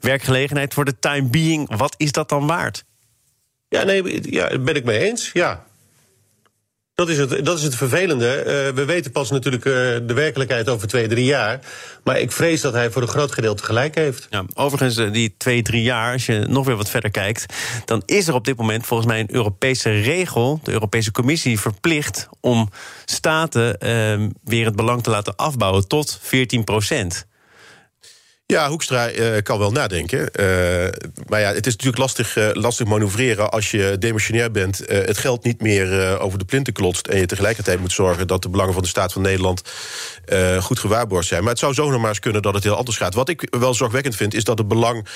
werkgelegenheid 0.01 0.75
voor 0.75 0.85
de 0.85 0.99
time 0.99 1.29
being, 1.29 1.77
wat 1.77 1.95
is 1.97 2.13
dat 2.13 2.29
dan 2.29 2.47
waard? 2.47 2.85
Ja, 3.69 3.83
nee, 3.83 4.31
ja, 4.31 4.49
daar 4.49 4.61
ben 4.61 4.75
ik 4.75 4.85
mee 4.85 4.99
eens. 4.99 5.31
Ja. 5.33 5.65
Dat 6.95 7.09
is 7.09 7.19
het, 7.19 7.45
dat 7.45 7.59
is 7.59 7.65
het 7.65 7.75
vervelende. 7.75 8.37
Eh, 8.37 8.75
we 8.75 8.85
weten 8.85 9.11
pas 9.11 9.31
natuurlijk 9.31 9.65
eh, 9.65 9.73
de 9.73 10.15
werkelijkheid 10.15 10.69
over 10.69 10.89
twee, 10.89 11.09
drie 11.09 11.25
jaar. 11.25 11.61
Maar 12.05 12.21
ik 12.21 12.33
vrees 12.33 12.61
dat 12.61 12.73
hij 12.73 12.91
voor 12.91 13.03
een 13.03 13.09
groot 13.09 13.33
gedeelte 13.33 13.65
gelijk 13.65 13.95
heeft. 13.95 14.27
Ja, 14.31 14.45
overigens, 14.55 14.97
eh, 14.97 15.13
die 15.13 15.35
twee, 15.37 15.63
drie 15.63 15.83
jaar, 15.83 16.13
als 16.13 16.27
je 16.27 16.39
nog 16.49 16.67
weer 16.67 16.77
wat 16.77 16.91
verder 16.91 17.11
kijkt... 17.11 17.55
dan 17.85 18.03
is 18.07 18.29
er 18.29 18.35
op 18.35 18.45
dit 18.45 18.57
moment 18.57 18.87
volgens 18.87 19.09
mij 19.09 19.21
een 19.21 19.35
Europese 19.35 19.91
regel... 19.91 20.61
de 20.63 20.73
Europese 20.73 21.11
Commissie 21.11 21.61
verplicht 21.61 22.29
om 22.41 22.71
staten 23.05 23.79
eh, 23.79 24.27
weer 24.45 24.65
het 24.65 24.77
belang 24.77 25.03
te 25.03 25.11
laten 25.11 25.37
afbouwen 25.37 25.89
tot 25.89 26.19
14 26.23 26.65
procent. 26.65 27.27
Ja, 28.47 28.69
Hoekstra 28.69 29.09
eh, 29.09 29.43
kan 29.43 29.59
wel 29.59 29.71
nadenken. 29.71 30.31
Eh, 30.31 30.47
maar 31.29 31.41
ja, 31.41 31.53
het 31.53 31.67
is 31.67 31.73
natuurlijk 31.73 31.99
lastig, 31.99 32.37
eh, 32.37 32.49
lastig 32.53 32.87
manoeuvreren 32.87 33.51
als 33.51 33.71
je 33.71 33.97
demissionair 33.99 34.51
bent. 34.51 34.83
het 34.87 35.19
geld 35.19 35.45
niet 35.45 35.61
meer 35.61 36.19
over 36.21 36.39
de 36.39 36.45
plinten 36.45 36.73
klotst. 36.73 37.07
En 37.07 37.19
je 37.19 37.27
tegelijkertijd 37.27 37.81
moet 37.81 37.93
zorgen 37.93 38.27
dat 38.27 38.43
de 38.43 38.49
belangen 38.49 38.73
van 38.73 38.83
de 38.83 38.89
staat 38.89 39.13
van 39.13 39.23
Nederland 39.23 39.63
goed 40.61 40.79
gewaarborgd 40.79 41.29
zijn. 41.29 41.41
Maar 41.41 41.51
het 41.51 41.59
zou 41.59 41.75
zo 41.75 41.99
maar 41.99 42.09
eens 42.09 42.19
kunnen 42.19 42.43
dat 42.43 42.55
het 42.55 42.63
heel 42.63 42.77
anders 42.77 42.97
gaat. 42.97 43.15
Wat 43.15 43.29
ik 43.29 43.47
wel 43.59 43.75
zorgwekkend 43.75 44.17
vind, 44.17 44.35
is 44.35 44.45
dat 44.45 44.59
het 44.59 44.69
belang 44.69 45.07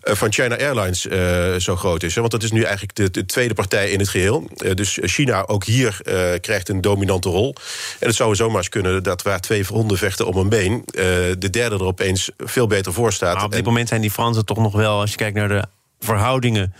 van 0.00 0.32
China 0.32 0.56
Airlines 0.56 1.00
zo 1.64 1.76
groot 1.76 2.02
is. 2.02 2.14
Hè? 2.14 2.20
Want 2.20 2.32
dat 2.32 2.42
is 2.42 2.50
nu 2.50 2.62
eigenlijk 2.62 2.94
de, 2.94 3.10
de 3.10 3.26
tweede 3.26 3.54
partij 3.54 3.90
in 3.90 3.98
het 3.98 4.08
geheel. 4.08 4.50
Eh, 4.56 4.74
dus 4.74 4.98
China 5.00 5.46
ook 5.46 5.64
hier 5.64 6.00
krijgt 6.40 6.68
een 6.68 6.80
dominante 6.80 7.28
rol. 7.28 7.54
En 7.98 8.06
het 8.06 8.16
zou 8.16 8.34
zomaar 8.34 8.56
eens 8.56 8.68
kunnen 8.68 9.02
dat 9.02 9.22
waar 9.22 9.40
twee 9.40 9.64
honden 9.64 9.98
vechten 9.98 10.26
om 10.26 10.36
een 10.36 10.48
been, 10.48 10.82
de 11.38 11.50
derde 11.50 11.76
er 11.76 11.84
opeens 11.84 12.30
veel 12.36 12.66
beter 12.66 12.77
voor 12.84 13.12
staat. 13.12 13.34
Maar 13.34 13.44
op 13.44 13.50
dit 13.50 13.60
En- 13.60 13.66
moment 13.66 13.88
zijn 13.88 14.00
die 14.00 14.10
Fransen 14.10 14.44
toch 14.44 14.58
nog 14.58 14.72
wel, 14.72 15.00
als 15.00 15.10
je 15.10 15.16
kijkt 15.16 15.36
naar 15.36 15.48
de 15.48 15.64
verhoudingen, 16.00 16.74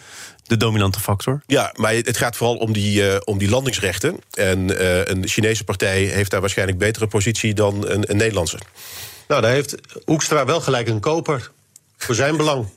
de 0.46 0.56
dominante 0.56 1.00
factor. 1.00 1.42
Ja, 1.46 1.72
maar 1.76 1.92
het 1.92 2.16
gaat 2.16 2.36
vooral 2.36 2.56
om 2.56 2.72
die, 2.72 3.10
eh, 3.10 3.20
om 3.24 3.38
die 3.38 3.48
landingsrechten. 3.48 4.16
En 4.30 4.78
eh, 4.78 5.04
een 5.04 5.28
Chinese 5.28 5.64
partij 5.64 6.02
heeft 6.02 6.30
daar 6.30 6.40
waarschijnlijk 6.40 6.78
betere 6.78 7.06
positie 7.06 7.54
dan 7.54 7.88
een, 7.88 8.10
een 8.10 8.16
Nederlandse. 8.16 8.58
Nou, 9.28 9.42
daar 9.42 9.52
heeft 9.52 9.74
Hoekstra 10.04 10.44
wel 10.44 10.60
gelijk 10.60 10.88
een 10.88 11.00
koper. 11.00 11.50
Voor 11.96 12.14
zijn 12.14 12.36
belang. 12.36 12.66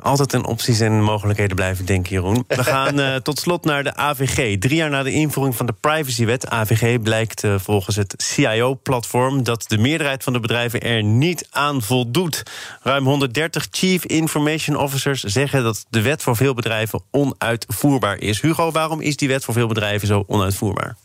Altijd 0.00 0.32
in 0.32 0.44
opties 0.44 0.80
en 0.80 1.02
mogelijkheden 1.02 1.56
blijven 1.56 1.84
denken, 1.84 2.12
Jeroen. 2.12 2.44
We 2.48 2.64
gaan 2.64 3.00
eh, 3.00 3.16
tot 3.16 3.38
slot 3.38 3.64
naar 3.64 3.84
de 3.84 3.94
AVG. 3.94 4.58
Drie 4.58 4.76
jaar 4.76 4.90
na 4.90 5.02
de 5.02 5.12
invoering 5.12 5.56
van 5.56 5.66
de 5.66 5.74
privacywet 5.80 6.48
AVG 6.48 7.02
blijkt 7.02 7.44
eh, 7.44 7.54
volgens 7.58 7.96
het 7.96 8.14
CIO-platform 8.16 9.44
dat 9.44 9.64
de 9.66 9.78
meerderheid 9.78 10.22
van 10.22 10.32
de 10.32 10.40
bedrijven 10.40 10.80
er 10.80 11.02
niet 11.02 11.48
aan 11.50 11.82
voldoet. 11.82 12.42
Ruim 12.82 13.04
130 13.04 13.66
Chief 13.70 14.04
Information 14.04 14.76
Officers 14.76 15.22
zeggen 15.22 15.62
dat 15.62 15.86
de 15.90 16.02
wet 16.02 16.22
voor 16.22 16.36
veel 16.36 16.54
bedrijven 16.54 17.02
onuitvoerbaar 17.10 18.18
is. 18.18 18.40
Hugo, 18.40 18.70
waarom 18.70 19.00
is 19.00 19.16
die 19.16 19.28
wet 19.28 19.44
voor 19.44 19.54
veel 19.54 19.68
bedrijven 19.68 20.08
zo 20.08 20.24
onuitvoerbaar? 20.26 20.96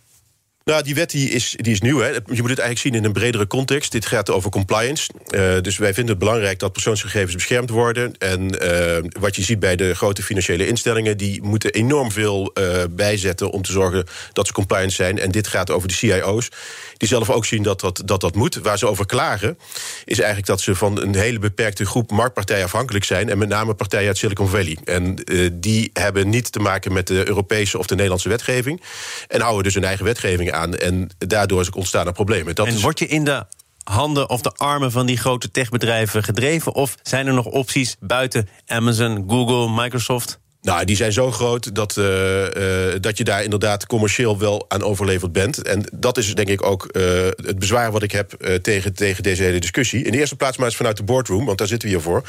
Nou, 0.68 0.84
die 0.84 0.96
wet 0.96 1.10
die 1.10 1.30
is, 1.30 1.56
die 1.58 1.74
is 1.74 1.82
nieuw. 1.82 2.00
Hè. 2.00 2.08
Je 2.08 2.20
moet 2.26 2.50
het 2.50 2.60
eigenlijk 2.60 2.80
zien 2.80 2.94
in 2.94 3.04
een 3.04 3.12
bredere 3.12 3.48
context. 3.48 3.92
Dit 3.92 4.06
gaat 4.06 4.30
over 4.30 4.50
compliance. 4.50 5.10
Eh, 5.28 5.62
dus 5.62 5.78
wij 5.78 5.94
vinden 5.94 6.16
het 6.16 6.24
belangrijk 6.24 6.60
dat 6.60 6.72
persoonsgegevens 6.72 7.34
beschermd 7.34 7.70
worden. 7.70 8.18
En 8.18 8.60
eh, 8.60 9.04
wat 9.20 9.36
je 9.36 9.42
ziet 9.42 9.60
bij 9.60 9.76
de 9.76 9.96
grote 9.96 10.24
financiële 10.24 10.68
instellingen... 10.68 11.18
die 11.18 11.44
moeten 11.44 11.74
enorm 11.74 12.12
veel 12.12 12.52
eh, 12.54 12.84
bijzetten 12.90 13.52
om 13.52 13.62
te 13.62 13.72
zorgen 13.72 14.06
dat 14.34 14.48
ze 14.48 14.54
compliant 14.54 14.94
zijn. 14.94 15.20
En 15.20 15.32
dit 15.32 15.48
gaat 15.48 15.70
over 15.70 15.88
de 15.88 15.94
CIO's, 15.94 16.50
die 16.98 17.08
zelf 17.08 17.30
ook 17.30 17.46
zien 17.46 17.64
dat 17.64 17.80
dat, 17.80 18.02
dat 18.06 18.22
dat 18.22 18.36
moet. 18.36 18.56
Waar 18.56 18.78
ze 18.78 18.88
over 18.88 19.06
klagen, 19.06 19.58
is 20.06 20.18
eigenlijk 20.18 20.48
dat 20.48 20.62
ze 20.62 20.76
van 20.76 21.02
een 21.02 21.16
hele 21.16 21.40
beperkte 21.40 21.86
groep 21.86 22.12
marktpartijen 22.12 22.66
afhankelijk 22.66 23.06
zijn. 23.06 23.30
En 23.30 23.38
met 23.38 23.50
name 23.50 23.74
partijen 23.74 24.08
uit 24.08 24.18
Silicon 24.18 24.48
Valley. 24.48 24.78
En 24.84 25.16
die 25.54 25.90
hebben 25.94 26.30
niet 26.30 26.52
te 26.52 26.60
maken 26.60 26.94
met 26.94 27.08
de 27.08 27.28
Europese 27.28 27.78
of 27.78 27.86
de 27.86 27.94
Nederlandse 27.94 28.30
wetgeving. 28.30 28.82
En 29.28 29.42
houden 29.42 29.64
dus 29.64 29.74
hun 29.74 29.84
eigen 29.84 30.06
wetgeving. 30.06 30.56
En 30.58 31.10
daardoor 31.18 31.62
is 31.62 31.70
ontstaan 31.70 32.08
er 32.08 32.14
problemen. 32.14 32.56
Dat 32.56 32.68
En 32.68 32.74
is, 32.74 32.82
word 32.82 33.00
je 33.00 33.08
in 33.08 33.24
de 33.24 33.46
handen 33.84 34.30
of 34.30 34.42
de 34.42 34.52
armen 34.52 34.92
van 34.92 35.06
die 35.06 35.18
grote 35.18 35.52
techbedrijven 35.52 36.24
gedreven? 36.24 36.74
Of 36.74 36.98
zijn 37.04 37.28
er 37.28 37.34
nog 37.34 37.46
opties 37.46 37.96
buiten 38.00 38.50
Amazon, 38.66 39.24
Google, 39.28 39.70
Microsoft? 39.82 40.40
Nou, 40.68 40.86
die 40.86 40.96
zijn 40.96 41.14
zo 41.14 41.32
groot 41.32 41.76
dat, 41.76 41.98
eh, 41.98 42.92
eh, 42.94 43.02
dat 43.02 43.18
je 43.18 43.24
daar 43.24 43.44
inderdaad 43.44 43.86
commercieel 43.86 44.38
wel 44.38 44.66
aan 44.68 44.84
overleverd 44.84 45.32
bent. 45.32 45.62
En 45.62 45.84
dat 45.94 46.18
is 46.18 46.36
denk 46.36 46.48
ik 46.48 46.66
ook 46.66 46.86
eh, 46.86 47.04
het 47.36 47.60
bezwaar 47.60 47.92
wat 47.92 48.04
ik 48.04 48.12
heb 48.12 48.32
tegen, 48.62 48.94
tegen 48.94 49.24
deze 49.24 49.44
hele 49.44 49.60
discussie. 49.60 50.04
In 50.04 50.12
de 50.12 50.18
eerste 50.18 50.36
plaats 50.36 50.58
maar 50.58 50.66
eens 50.66 50.76
vanuit 50.76 50.98
de 50.98 51.04
boardroom, 51.04 51.46
want 51.46 51.58
daar 51.58 51.68
zitten 51.68 51.90
we 51.90 51.96
hier 51.96 52.04
voor. 52.04 52.24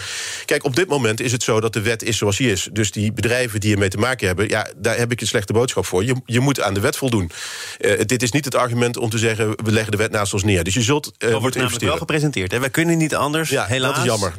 Kijk, 0.44 0.64
op 0.64 0.76
dit 0.76 0.88
moment 0.88 1.20
is 1.20 1.32
het 1.32 1.42
zo 1.42 1.60
dat 1.60 1.72
de 1.72 1.80
wet 1.80 2.02
is 2.02 2.16
zoals 2.16 2.36
die 2.36 2.50
is. 2.50 2.68
Dus 2.72 2.90
die 2.90 3.12
bedrijven 3.12 3.60
die 3.60 3.72
ermee 3.72 3.88
te 3.88 3.98
maken 3.98 4.26
hebben, 4.26 4.48
ja, 4.48 4.66
daar 4.76 4.96
heb 4.96 5.12
ik 5.12 5.20
een 5.20 5.26
slechte 5.26 5.52
boodschap 5.52 5.86
voor. 5.86 6.04
Je, 6.04 6.14
je 6.24 6.40
moet 6.40 6.60
aan 6.60 6.74
de 6.74 6.80
wet 6.80 6.96
voldoen. 6.96 7.30
Dit 8.06 8.22
is 8.22 8.30
niet 8.30 8.44
het 8.44 8.54
argument 8.54 8.96
om 8.96 9.10
te 9.10 9.18
zeggen, 9.18 9.50
we 9.64 9.72
leggen 9.72 9.90
de 9.90 9.98
wet 9.98 10.10
naast 10.10 10.32
ons 10.32 10.44
neer. 10.44 10.64
Dus 10.64 10.74
je 10.74 10.82
zult. 10.82 11.04
Dat 11.04 11.10
wordt 11.18 11.30
namelijk 11.30 11.54
wel 11.54 11.62
investeren. 11.62 11.98
gepresenteerd. 11.98 12.52
Hè? 12.52 12.60
Wij 12.60 12.70
kunnen 12.70 12.98
niet 12.98 13.14
anders, 13.14 13.50
Ja, 13.50 13.64
helaas. 13.64 13.94
dat 13.94 14.04
is 14.04 14.10
jammer. 14.10 14.32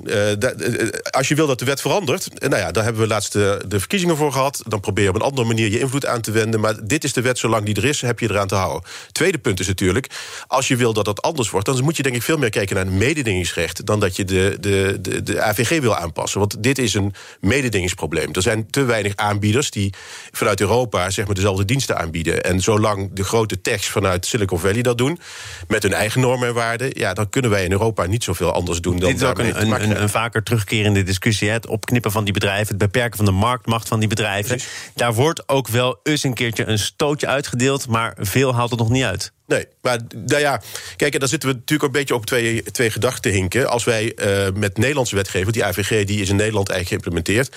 Als 1.10 1.28
je 1.28 1.36
wil 1.36 1.48
dat 1.48 1.60
de 1.60 1.66
wet 1.66 1.82
verandert... 1.82 2.42
nou 2.42 2.62
ja, 2.62 2.72
daar 2.72 2.84
hebben 2.84 3.02
we 3.02 3.08
laatst 3.08 3.34
de, 3.34 3.64
de 3.68 3.80
verkiezingen 3.90 4.24
voor 4.24 4.32
gehad. 4.32 4.64
Dan 4.68 4.80
probeer 4.80 5.04
je 5.04 5.10
op 5.10 5.16
een 5.16 5.22
andere 5.22 5.48
manier 5.48 5.72
je 5.72 5.80
invloed 5.80 6.06
aan 6.06 6.22
te 6.22 6.32
wenden. 6.32 6.60
Maar 6.60 6.88
dit 6.88 7.04
is 7.04 7.14
de 7.14 7.22
wet, 7.22 7.38
zolang 7.38 7.66
die 7.66 7.76
er 7.76 7.86
is, 7.86 8.02
heb 8.02 8.20
je 8.20 8.30
eraan 8.30 8.48
te 8.48 8.56
houden. 8.56 8.90
Tweede 9.12 9.38
punt 9.38 9.60
is 9.60 9.68
natuurlijk, 9.68 10.08
als 10.48 10.68
je 10.68 10.76
wil 10.76 10.94
dat 10.94 11.06
dat 11.06 11.22
anders 11.22 11.50
wordt, 11.50 11.66
dan 11.66 11.84
moet 11.84 11.98
je 11.98 12.04
denk 12.04 12.16
ik 12.16 12.22
veel 12.22 12.38
meer 12.38 12.50
kijken 12.50 12.76
naar 12.76 12.86
het 12.86 12.94
mededingingsrecht 12.94 13.86
dan 13.86 14.00
dat 14.00 14.16
je 14.16 14.26
de, 14.26 14.58
de, 14.60 14.98
de, 15.02 15.24
de 15.24 15.42
AVG 15.42 15.80
wil 15.80 15.96
aanpassen. 15.96 16.40
Want 16.40 16.64
dit 16.64 16.78
is 16.78 16.94
een 16.94 17.14
mededingingsprobleem. 17.40 18.34
Er 18.34 18.42
zijn 18.42 18.70
te 18.70 18.84
weinig 18.84 19.16
aanbieders 19.16 19.72
die 19.72 19.94
vanuit 20.32 20.62
Europa 20.62 21.10
zeg 21.10 21.26
maar, 21.26 21.36
dezelfde 21.36 21.66
diensten 21.66 21.98
aanbieden. 21.98 22.44
En 22.44 22.62
zolang 22.62 23.10
de 23.14 23.24
grote 23.24 23.62
techs 23.62 23.88
vanuit 23.88 24.26
Silicon 24.26 24.60
Valley 24.60 24.82
dat 24.82 24.98
doen, 24.98 25.20
met 25.68 25.84
hun 25.84 25.94
eigen 25.94 26.22
normen 26.22 26.48
en 26.48 26.54
waarden, 26.54 26.90
ja, 26.94 27.14
dan 27.14 27.30
kunnen 27.30 27.52
wij 27.52 27.64
in 27.64 27.72
Europa 27.72 28.06
niet 28.06 28.24
zoveel 28.24 28.52
anders 28.52 28.82
doen 28.82 29.00
dan 29.00 29.10
Dit 29.10 29.22
is 29.22 29.28
ook 29.28 29.40
een, 29.40 29.62
een, 29.62 30.02
een, 30.02 30.10
vaker 30.10 30.44
terugkerende 30.44 31.04
discussie. 31.04 31.50
Het 31.50 31.68
opknippen 31.68 32.12
van 32.12 32.24
die 32.24 32.34
bedrijven, 32.34 32.68
het 32.68 32.78
beperken 32.78 33.18
van 33.18 33.26
de 33.26 33.32
marktmacht 33.70 33.88
van 33.88 34.00
die 34.00 34.10
bedrijven. 34.10 34.60
Daar 34.96 35.14
wordt 35.14 35.50
ook 35.50 35.68
wel 35.68 36.00
eens 36.04 36.24
een 36.24 36.34
keertje 36.34 36.66
een 36.66 36.80
stootje 36.80 37.28
uitgedeeld, 37.28 37.88
maar 37.88 38.16
veel 38.20 38.56
haalt 38.56 38.70
het 38.70 38.80
nog 38.80 38.90
niet 38.90 39.04
uit. 39.04 39.32
Nee, 39.48 39.66
maar 39.82 40.00
nou 40.16 40.42
ja, 40.42 40.62
kijk, 40.96 41.20
daar 41.20 41.30
zitten 41.30 41.50
we 41.50 41.56
natuurlijk 41.56 41.94
een 41.94 42.00
beetje 42.00 42.16
op 42.16 42.26
twee, 42.26 42.64
twee 42.64 42.92
gedachten 42.92 43.32
hinken. 43.32 43.70
Als 43.70 43.84
wij 43.84 44.14
uh, 44.16 44.54
met 44.54 44.78
Nederlandse 44.78 45.16
wetgeving, 45.16 45.52
die 45.52 45.66
AVG, 45.66 46.06
die 46.06 46.22
is 46.22 46.30
in 46.30 46.36
Nederland 46.36 46.70
eigenlijk 46.70 47.04
geïmplementeerd. 47.04 47.56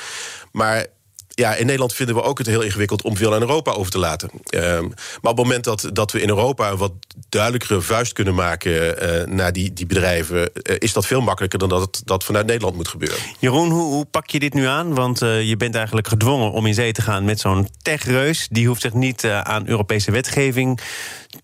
Maar 0.53 0.87
ja, 1.35 1.55
in 1.55 1.65
Nederland 1.65 1.95
vinden 1.95 2.15
we 2.15 2.23
ook 2.23 2.39
het 2.39 2.47
heel 2.47 2.61
ingewikkeld 2.61 3.03
om 3.03 3.17
veel 3.17 3.35
aan 3.35 3.41
Europa 3.41 3.73
over 3.73 3.93
te 3.93 3.99
laten. 3.99 4.31
Ehm, 4.45 4.83
maar 4.83 5.33
op 5.33 5.37
het 5.37 5.47
moment 5.47 5.65
dat, 5.65 5.91
dat 5.93 6.13
we 6.13 6.21
in 6.21 6.29
Europa 6.29 6.71
een 6.71 6.77
wat 6.77 6.93
duidelijkere 7.29 7.81
vuist 7.81 8.13
kunnen 8.13 8.35
maken 8.35 8.73
uh, 8.73 9.35
naar 9.35 9.53
die, 9.53 9.73
die 9.73 9.87
bedrijven, 9.87 10.39
uh, 10.39 10.77
is 10.79 10.93
dat 10.93 11.07
veel 11.07 11.21
makkelijker 11.21 11.59
dan 11.59 11.69
dat 11.69 12.03
dat 12.05 12.25
vanuit 12.25 12.47
Nederland 12.47 12.77
moet 12.77 12.89
gebeuren. 12.89 13.19
Jeroen, 13.39 13.71
hoe, 13.71 13.93
hoe 13.93 14.05
pak 14.05 14.31
je 14.31 14.39
dit 14.39 14.55
nu 14.55 14.67
aan? 14.67 14.95
Want 14.95 15.23
uh, 15.23 15.43
je 15.43 15.57
bent 15.57 15.75
eigenlijk 15.75 16.09
gedwongen 16.09 16.51
om 16.53 16.67
in 16.67 16.75
zee 16.75 16.93
te 16.93 17.03
gaan 17.03 17.25
met 17.25 17.41
zo'n 17.41 17.69
techreus. 17.83 18.49
Die 18.51 18.67
hoeft 18.67 18.83
zich 18.83 18.93
niet 18.93 19.25
aan 19.25 19.69
Europese 19.69 20.11
wetgeving 20.11 20.81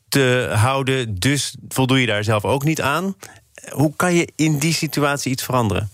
te 0.09 0.51
houden. 0.55 1.18
Dus 1.18 1.55
voldoe 1.68 2.01
je 2.01 2.07
daar 2.07 2.24
zelf 2.24 2.44
ook 2.44 2.64
niet 2.64 2.81
aan. 2.81 3.16
Hoe 3.70 3.92
kan 3.96 4.14
je 4.14 4.29
in 4.37 4.59
die 4.59 4.74
situatie 4.74 5.33
iets 5.33 5.44
veranderen? 5.44 5.90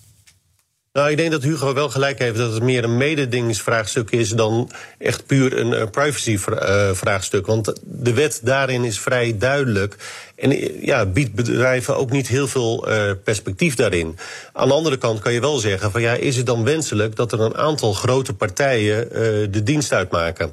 Nou, 0.94 1.10
ik 1.10 1.16
denk 1.16 1.30
dat 1.30 1.42
Hugo 1.42 1.74
wel 1.74 1.90
gelijk 1.90 2.18
heeft 2.18 2.36
dat 2.36 2.52
het 2.52 2.62
meer 2.62 2.84
een 2.84 2.96
mededingingsvraagstuk 2.96 4.10
is 4.10 4.28
dan 4.28 4.70
echt 4.98 5.26
puur 5.26 5.58
een 5.58 5.72
uh, 5.72 5.82
privacy-vraagstuk. 5.90 7.46
Want 7.46 7.72
de 7.82 8.14
wet 8.14 8.40
daarin 8.42 8.84
is 8.84 9.00
vrij 9.00 9.38
duidelijk. 9.38 9.96
En 10.36 10.80
ja, 10.84 11.06
biedt 11.06 11.34
bedrijven 11.34 11.96
ook 11.96 12.10
niet 12.10 12.28
heel 12.28 12.46
veel 12.46 12.88
uh, 12.88 13.10
perspectief 13.24 13.74
daarin. 13.74 14.18
Aan 14.52 14.68
de 14.68 14.74
andere 14.74 14.96
kant 14.96 15.20
kan 15.20 15.32
je 15.32 15.40
wel 15.40 15.58
zeggen: 15.58 15.90
van 15.90 16.00
ja, 16.00 16.12
is 16.12 16.36
het 16.36 16.46
dan 16.46 16.64
wenselijk 16.64 17.16
dat 17.16 17.32
er 17.32 17.40
een 17.40 17.56
aantal 17.56 17.92
grote 17.92 18.34
partijen 18.34 19.08
de 19.52 19.62
dienst 19.62 19.92
uitmaken? 19.92 20.52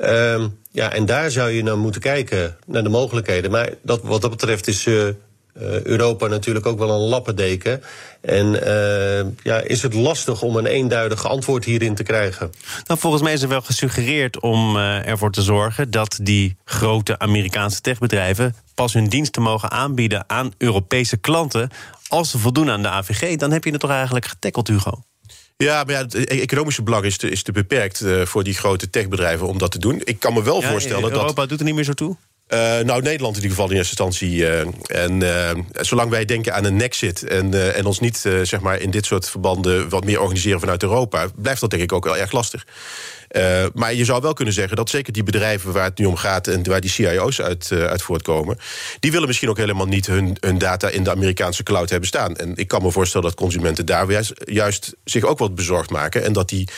Uh, 0.00 0.44
ja, 0.70 0.92
en 0.92 1.06
daar 1.06 1.30
zou 1.30 1.50
je 1.50 1.62
naar 1.62 1.78
moeten 1.78 2.00
kijken, 2.00 2.56
naar 2.66 2.82
de 2.82 2.88
mogelijkheden. 2.88 3.50
Maar 3.50 3.70
dat, 3.82 4.00
wat 4.02 4.20
dat 4.20 4.30
betreft 4.30 4.68
is 4.68 4.86
Europa 5.82 6.26
natuurlijk 6.26 6.66
ook 6.66 6.78
wel 6.78 6.90
een 6.90 7.08
lappendeken. 7.08 7.82
En 8.20 8.46
uh, 8.46 9.32
ja, 9.42 9.60
is 9.60 9.82
het 9.82 9.94
lastig 9.94 10.42
om 10.42 10.56
een 10.56 10.66
eenduidig 10.66 11.26
antwoord 11.26 11.64
hierin 11.64 11.94
te 11.94 12.02
krijgen? 12.02 12.52
Nou, 12.86 13.00
volgens 13.00 13.22
mij 13.22 13.32
is 13.32 13.42
er 13.42 13.48
wel 13.48 13.60
gesuggereerd 13.60 14.40
om 14.40 14.76
uh, 14.76 15.06
ervoor 15.06 15.30
te 15.30 15.42
zorgen 15.42 15.90
dat 15.90 16.18
die 16.22 16.56
grote 16.64 17.18
Amerikaanse 17.18 17.80
techbedrijven 17.80 18.54
pas 18.74 18.92
hun 18.92 19.08
diensten 19.08 19.42
mogen 19.42 19.70
aanbieden 19.70 20.24
aan 20.26 20.52
Europese 20.58 21.16
klanten 21.16 21.70
als 22.08 22.30
ze 22.30 22.38
voldoen 22.38 22.70
aan 22.70 22.82
de 22.82 22.88
AVG. 22.88 23.36
Dan 23.36 23.52
heb 23.52 23.64
je 23.64 23.70
het 23.70 23.80
toch 23.80 23.90
eigenlijk 23.90 24.26
getackeld, 24.26 24.68
Hugo? 24.68 25.02
Ja, 25.56 25.84
maar 25.84 25.94
ja, 25.94 26.00
het 26.00 26.14
economische 26.14 26.82
belang 26.82 27.04
is 27.04 27.16
te, 27.16 27.30
is 27.30 27.42
te 27.42 27.52
beperkt 27.52 28.00
uh, 28.00 28.24
voor 28.26 28.44
die 28.44 28.54
grote 28.54 28.90
techbedrijven 28.90 29.46
om 29.46 29.58
dat 29.58 29.70
te 29.70 29.78
doen. 29.78 30.00
Ik 30.04 30.20
kan 30.20 30.32
me 30.32 30.42
wel 30.42 30.60
ja, 30.60 30.68
voorstellen 30.68 30.96
Europa 30.96 31.16
dat. 31.16 31.22
Europa 31.22 31.46
doet 31.46 31.58
er 31.58 31.64
niet 31.64 31.74
meer 31.74 31.84
zo 31.84 31.92
toe? 31.92 32.16
Uh, 32.52 32.58
nou, 32.80 33.02
Nederland 33.02 33.36
in 33.36 33.42
ieder 33.42 33.56
geval 33.56 33.70
in 33.70 33.76
eerste 33.76 34.02
instantie. 34.02 34.36
Uh, 34.36 34.60
en 34.86 35.20
uh, 35.20 35.50
zolang 35.80 36.10
wij 36.10 36.24
denken 36.24 36.54
aan 36.54 36.64
een 36.64 36.76
nexit 36.76 37.22
en, 37.22 37.74
en 37.74 37.86
ons 37.86 38.00
niet 38.00 38.16
zeg 38.42 38.60
maar 38.60 38.80
in 38.80 38.90
dit 38.90 39.06
soort 39.06 39.30
verbanden 39.30 39.88
wat 39.88 40.04
meer 40.04 40.20
organiseren 40.20 40.60
vanuit 40.60 40.82
Europa, 40.82 41.26
blijft 41.36 41.60
dat 41.60 41.70
denk 41.70 41.82
ik 41.82 41.92
ook 41.92 42.04
wel 42.04 42.16
erg 42.16 42.32
lastig. 42.32 42.66
Uh, 43.36 43.64
maar 43.74 43.94
je 43.94 44.04
zou 44.04 44.22
wel 44.22 44.32
kunnen 44.32 44.54
zeggen 44.54 44.76
dat 44.76 44.90
zeker 44.90 45.12
die 45.12 45.22
bedrijven 45.22 45.72
waar 45.72 45.84
het 45.84 45.98
nu 45.98 46.04
om 46.04 46.16
gaat 46.16 46.46
en 46.46 46.68
waar 46.68 46.80
die 46.80 46.90
CIO's 46.90 47.40
uit, 47.40 47.70
uh, 47.72 47.84
uit 47.84 48.02
voortkomen, 48.02 48.58
die 49.00 49.12
willen 49.12 49.26
misschien 49.26 49.48
ook 49.48 49.56
helemaal 49.56 49.86
niet 49.86 50.06
hun, 50.06 50.36
hun 50.40 50.58
data 50.58 50.88
in 50.88 51.04
de 51.04 51.10
Amerikaanse 51.10 51.62
cloud 51.62 51.90
hebben 51.90 52.08
staan. 52.08 52.36
En 52.36 52.56
ik 52.56 52.68
kan 52.68 52.82
me 52.82 52.90
voorstellen 52.90 53.26
dat 53.26 53.36
consumenten 53.36 53.86
daar 53.86 54.10
juist, 54.10 54.32
juist 54.44 54.94
zich 55.04 55.24
ook 55.24 55.38
wat 55.38 55.54
bezorgd 55.54 55.90
maken 55.90 56.24
en 56.24 56.32
dat 56.32 56.48
die, 56.48 56.68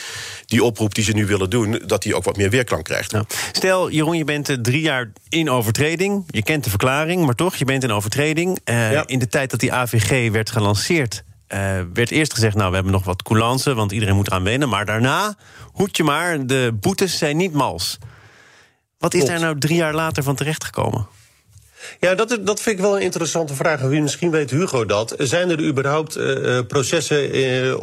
die 0.47 0.65
oproep 0.65 0.95
die 0.95 1.05
ze 1.05 1.13
nu 1.13 1.27
willen 1.27 1.51
doen, 1.51 1.83
dat 1.87 2.03
die 2.03 2.15
ook 2.15 2.25
wat 2.25 2.37
meer 2.37 2.51
weerklank 2.51 2.85
krijgt. 2.85 3.13
Nou, 3.13 3.25
stel, 3.53 3.91
Jeroen, 3.91 4.17
je 4.17 4.25
bent 4.25 4.65
drie 4.65 4.81
jaar 4.81 5.13
in 5.29 5.51
overtreding. 5.51 6.25
Je 6.27 6.43
kent 6.43 6.65
de 6.65 6.71
verklaring, 6.71 7.25
maar 7.25 7.35
toch, 7.35 7.57
je 7.57 7.65
bent 7.65 7.83
in 7.83 7.93
overtreding. 7.93 8.59
Uh, 8.65 8.93
ja. 8.93 9.07
In 9.07 9.19
de 9.19 9.29
tijd 9.29 9.51
dat 9.51 9.61
die 9.61 9.73
AVG 9.73 10.31
werd 10.31 10.51
gelanceerd, 10.51 11.25
uh, 11.55 11.81
werd 11.93 12.11
eerst 12.11 12.35
gezegd, 12.35 12.57
nou, 12.57 12.69
we 12.69 12.75
hebben 12.75 12.93
nog 12.93 13.05
wat 13.05 13.23
coulance, 13.23 13.75
want 13.75 13.93
iedereen 13.93 14.15
moet 14.15 14.27
eraan 14.27 14.45
wennen. 14.45 14.69
Maar 14.69 14.85
daarna, 14.85 15.37
hoed 15.73 15.97
je 15.97 16.05
maar, 16.05 16.47
de 16.47 16.77
boetes 16.81 17.19
zijn 17.19 17.37
niet 17.37 17.53
mals. 17.53 17.99
Wat 18.99 19.15
is 19.15 19.25
daar 19.25 19.41
nou 19.41 19.59
drie 19.59 19.77
jaar 19.77 19.95
later 19.95 20.23
van 20.23 20.35
terechtgekomen? 20.35 21.07
Ja, 22.01 22.15
dat, 22.15 22.39
dat 22.43 22.61
vind 22.61 22.77
ik 22.77 22.83
wel 22.83 22.97
een 22.97 23.03
interessante 23.03 23.55
vraag. 23.55 23.83
Misschien 23.83 24.31
weet 24.31 24.51
Hugo 24.51 24.85
dat. 24.85 25.15
Zijn 25.19 25.51
er 25.51 25.65
überhaupt 25.65 26.17
uh, 26.17 26.61
processen 26.69 27.37
uh, 27.37 27.75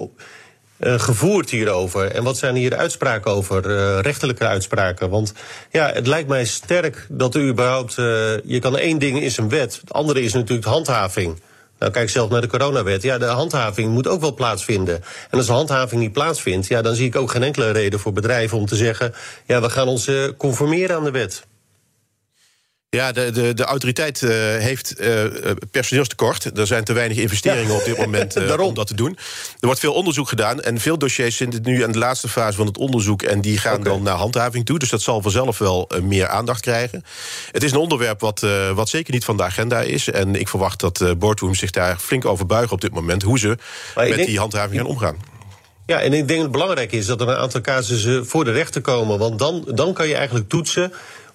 gevoerd 0.99 1.49
hierover? 1.49 2.12
En 2.12 2.23
wat 2.23 2.38
zijn 2.38 2.55
hier 2.55 2.75
uitspraken 2.75 3.32
over, 3.32 3.62
rechterlijke 4.01 4.45
uitspraken? 4.47 5.10
Want 5.10 5.34
ja, 5.71 5.91
het 5.93 6.08
lijkt 6.08 6.27
mij 6.27 6.45
sterk 6.45 7.08
dat 7.10 7.36
er 7.36 7.47
überhaupt... 7.47 7.93
je 8.43 8.58
kan 8.62 8.77
één 8.77 8.99
ding 8.99 9.21
is 9.21 9.38
een 9.38 9.49
wet, 9.49 9.77
het 9.82 9.93
andere 9.93 10.21
is 10.21 10.34
natuurlijk 10.34 10.63
de 10.63 10.69
handhaving. 10.69 11.39
Nou, 11.80 11.92
kijk 11.92 12.10
zelf 12.10 12.30
naar 12.30 12.42
de 12.42 12.48
coronawet. 12.48 13.02
Ja, 13.02 13.18
de 13.18 13.26
handhaving 13.26 13.92
moet 13.92 14.08
ook 14.08 14.22
wel 14.22 14.34
plaatsvinden. 14.34 14.96
En 15.30 15.38
als 15.38 15.48
de 15.48 15.54
handhaving 15.54 16.02
niet 16.02 16.13
plaatsvindt, 16.13 16.68
ja, 16.68 16.82
dan 16.82 16.96
zie 16.96 17.08
ik 17.08 17.15
ook 17.15 17.32
geen 17.32 17.44
enkele 17.44 17.72
reden 17.72 18.00
voor 18.00 18.13
bedrijven 18.13 18.58
om 18.58 18.65
te 18.65 18.76
zeggen: 18.76 19.13
ja, 19.46 19.62
we 19.62 19.70
gaan 19.70 19.88
ons 19.88 20.08
uh, 20.08 20.30
conformeren 20.38 20.96
aan 20.96 21.04
de 21.04 21.12
wet. 21.12 21.48
Ja, 22.91 23.12
de, 23.12 23.32
de, 23.32 23.54
de 23.54 23.63
autoriteit 23.63 24.21
uh, 24.21 24.30
heeft 24.58 25.02
uh, 25.02 25.25
personeelstekort. 25.71 26.58
Er 26.58 26.67
zijn 26.67 26.84
te 26.84 26.93
weinig 26.93 27.17
investeringen 27.17 27.71
ja. 27.71 27.78
op 27.78 27.86
dit 27.86 27.97
moment 27.97 28.38
uh, 28.39 28.60
om 28.60 28.73
dat 28.73 28.88
te 28.88 28.93
doen. 28.93 29.17
Er 29.60 29.65
wordt 29.65 29.80
veel 29.80 29.93
onderzoek 29.93 30.30
gedaan 30.30 30.62
en 30.62 30.80
veel 30.80 30.97
dossiers 30.97 31.36
zitten 31.36 31.62
nu 31.63 31.84
aan 31.84 31.91
de 31.91 31.97
laatste 31.97 32.28
fase 32.28 32.58
van 32.58 32.65
het 32.65 32.78
onderzoek 32.78 33.21
en 33.21 33.41
die 33.41 33.58
gaan 33.58 33.80
okay. 33.80 33.91
dan 33.91 34.04
naar 34.04 34.15
handhaving 34.15 34.65
toe. 34.65 34.80
Dus 34.80 34.89
dat 34.89 35.02
zal 35.02 35.21
vanzelf 35.21 35.58
wel 35.58 35.89
meer 36.02 36.28
aandacht 36.28 36.62
krijgen. 36.62 37.04
Het 37.52 37.63
is 37.63 37.71
een 37.71 37.78
onderwerp 37.78 38.19
wat, 38.19 38.45
wat 38.73 38.89
zeker 38.89 39.13
niet 39.13 39.25
van 39.25 39.38
de 39.38 39.43
agenda 39.43 39.82
is. 39.82 40.10
En 40.10 40.36
ik 40.36 40.47
verwacht 40.47 40.80
dat 40.80 41.15
Boardroom 41.17 41.56
zich 41.56 41.71
daar 41.71 41.97
flink 41.97 42.25
over 42.25 42.45
buigen 42.45 42.71
op 42.71 42.82
dit 42.82 42.93
moment, 42.93 43.21
hoe 43.21 43.39
ze 43.39 43.58
met 43.95 44.15
denk, 44.15 44.28
die 44.28 44.39
handhaving 44.39 44.80
gaan 44.80 44.89
omgaan. 44.89 45.17
Ja, 45.86 45.99
en 45.99 46.13
ik 46.13 46.28
denk 46.28 46.28
dat 46.28 46.39
het 46.39 46.52
belangrijk 46.52 46.91
is 46.91 47.06
dat 47.06 47.21
er 47.21 47.28
een 47.28 47.36
aantal 47.36 47.62
casussen 47.62 48.28
voor 48.28 48.43
de 48.43 48.52
rechter 48.52 48.82
komen. 48.82 49.19
Want 49.19 49.39
dan, 49.39 49.63
dan 49.67 49.93
kan 49.93 50.08
je 50.08 50.15
eigenlijk 50.15 50.49
toetsen 50.49 50.93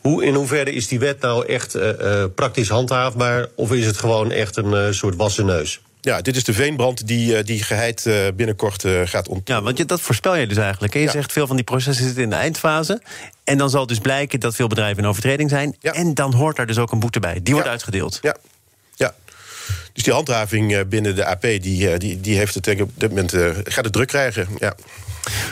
hoe, 0.09 0.25
in 0.25 0.35
hoeverre 0.35 0.73
is 0.73 0.89
die 0.89 0.99
wet 0.99 1.21
nou 1.21 1.47
echt 1.47 1.77
uh, 1.77 1.89
uh, 2.01 2.25
praktisch 2.35 2.69
handhaafbaar? 2.69 3.47
Of 3.55 3.73
is 3.73 3.87
het 3.87 3.97
gewoon 3.97 4.31
echt 4.31 4.57
een 4.57 4.71
uh, 4.73 4.91
soort 4.91 5.17
wassen 5.17 5.47
neus? 5.47 5.81
Ja, 6.01 6.21
dit 6.21 6.37
is 6.37 6.45
de 6.45 6.53
veenbrand 6.53 7.07
die, 7.07 7.43
die 7.43 7.63
geheid 7.63 8.11
binnenkort 8.37 8.85
gaat 9.05 9.29
ont. 9.29 9.49
Ja, 9.49 9.63
want 9.63 9.79
je, 9.79 9.85
dat 9.85 10.01
voorspel 10.01 10.37
je 10.37 10.47
dus 10.47 10.57
eigenlijk. 10.57 10.95
En 10.95 11.01
je 11.01 11.07
ja. 11.07 11.13
zegt 11.13 11.33
veel 11.33 11.47
van 11.47 11.57
die 11.57 11.65
processen 11.65 12.05
zitten 12.05 12.23
in 12.23 12.31
de 12.31 12.37
eindfase. 12.37 13.03
En 13.45 13.59
dan 13.59 13.71
zal 13.71 13.87
dus 13.87 13.99
blijken 13.99 14.41
dat 14.41 14.55
veel 14.55 14.67
bedrijven 14.67 15.03
in 15.03 15.09
overtreding 15.09 15.51
zijn. 15.51 15.77
Ja. 15.81 15.93
En 15.93 16.15
dan 16.15 16.35
hoort 16.35 16.57
daar 16.57 16.67
dus 16.67 16.79
ook 16.79 16.93
een 16.93 17.01
boete 17.01 17.21
bij. 17.21 17.41
Die 17.43 17.55
wordt 17.55 17.69
uitgedeeld. 17.69 18.19
Ja. 18.23 18.37
Dus 19.95 20.03
die 20.03 20.13
handhaving 20.13 20.89
binnen 20.89 21.15
de 21.15 21.25
AP, 21.27 21.43
die, 21.43 21.99
die, 21.99 22.21
die 22.21 22.37
heeft 22.37 22.55
het 22.55 22.65
denk 22.65 22.79
ik 22.79 22.85
op 22.85 22.93
dit 22.95 23.09
moment 23.09 23.33
gaat 23.65 23.85
het 23.85 23.93
druk 23.93 24.09
krijgen. 24.09 24.49
Ja. 24.59 24.75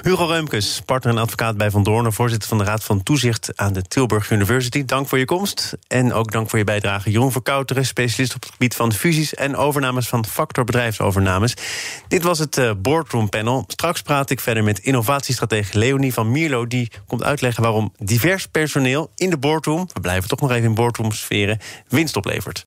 Hugo 0.02 0.26
Reumkes, 0.26 0.83
partner 0.85 1.14
en 1.14 1.20
advocaat 1.20 1.57
bij 1.57 1.70
Van 1.70 1.83
Doornen... 1.83 2.12
voorzitter 2.12 2.48
van 2.48 2.59
de 2.59 2.64
Raad 2.64 2.85
van 2.85 3.02
Toezicht 3.02 3.52
aan 3.57 3.72
de 3.72 3.83
Tilburg 3.83 4.31
University. 4.31 4.85
Dank 4.85 5.09
voor 5.09 5.18
je 5.18 5.24
komst 5.24 5.76
en 5.87 6.12
ook 6.12 6.33
dank 6.33 6.50
voor 6.50 6.59
je 6.59 6.64
bijdrage. 6.64 7.11
Jeroen 7.11 7.33
Verkouteren, 7.33 7.87
specialist 7.87 8.35
op 8.35 8.42
het 8.42 8.50
gebied 8.50 8.74
van 8.74 8.92
fusies... 8.92 9.35
en 9.35 9.57
overnames 9.57 10.09
van 10.09 10.26
Factor 10.26 10.64
Bedrijfsovernames. 10.64 11.55
Dit 12.09 12.22
was 12.22 12.38
het 12.38 12.83
Boardroom 12.83 13.28
Panel. 13.28 13.64
Straks 13.66 14.02
praat 14.02 14.31
ik 14.31 14.40
verder 14.40 14.64
met 14.64 14.78
innovatiestratege 14.78 15.78
Leonie 15.78 16.12
van 16.12 16.31
Mierlo... 16.31 16.66
die 16.66 16.90
komt 17.07 17.22
uitleggen 17.22 17.62
waarom 17.62 17.92
divers 17.98 18.46
personeel 18.46 19.11
in 19.16 19.31
de 19.31 19.38
boardroom... 19.38 19.88
we 19.92 20.00
blijven 20.00 20.28
toch 20.28 20.40
nog 20.40 20.50
even 20.50 20.64
in 20.64 20.74
boardroom-sferen... 20.74 21.59
winst 21.88 22.16
oplevert. 22.16 22.66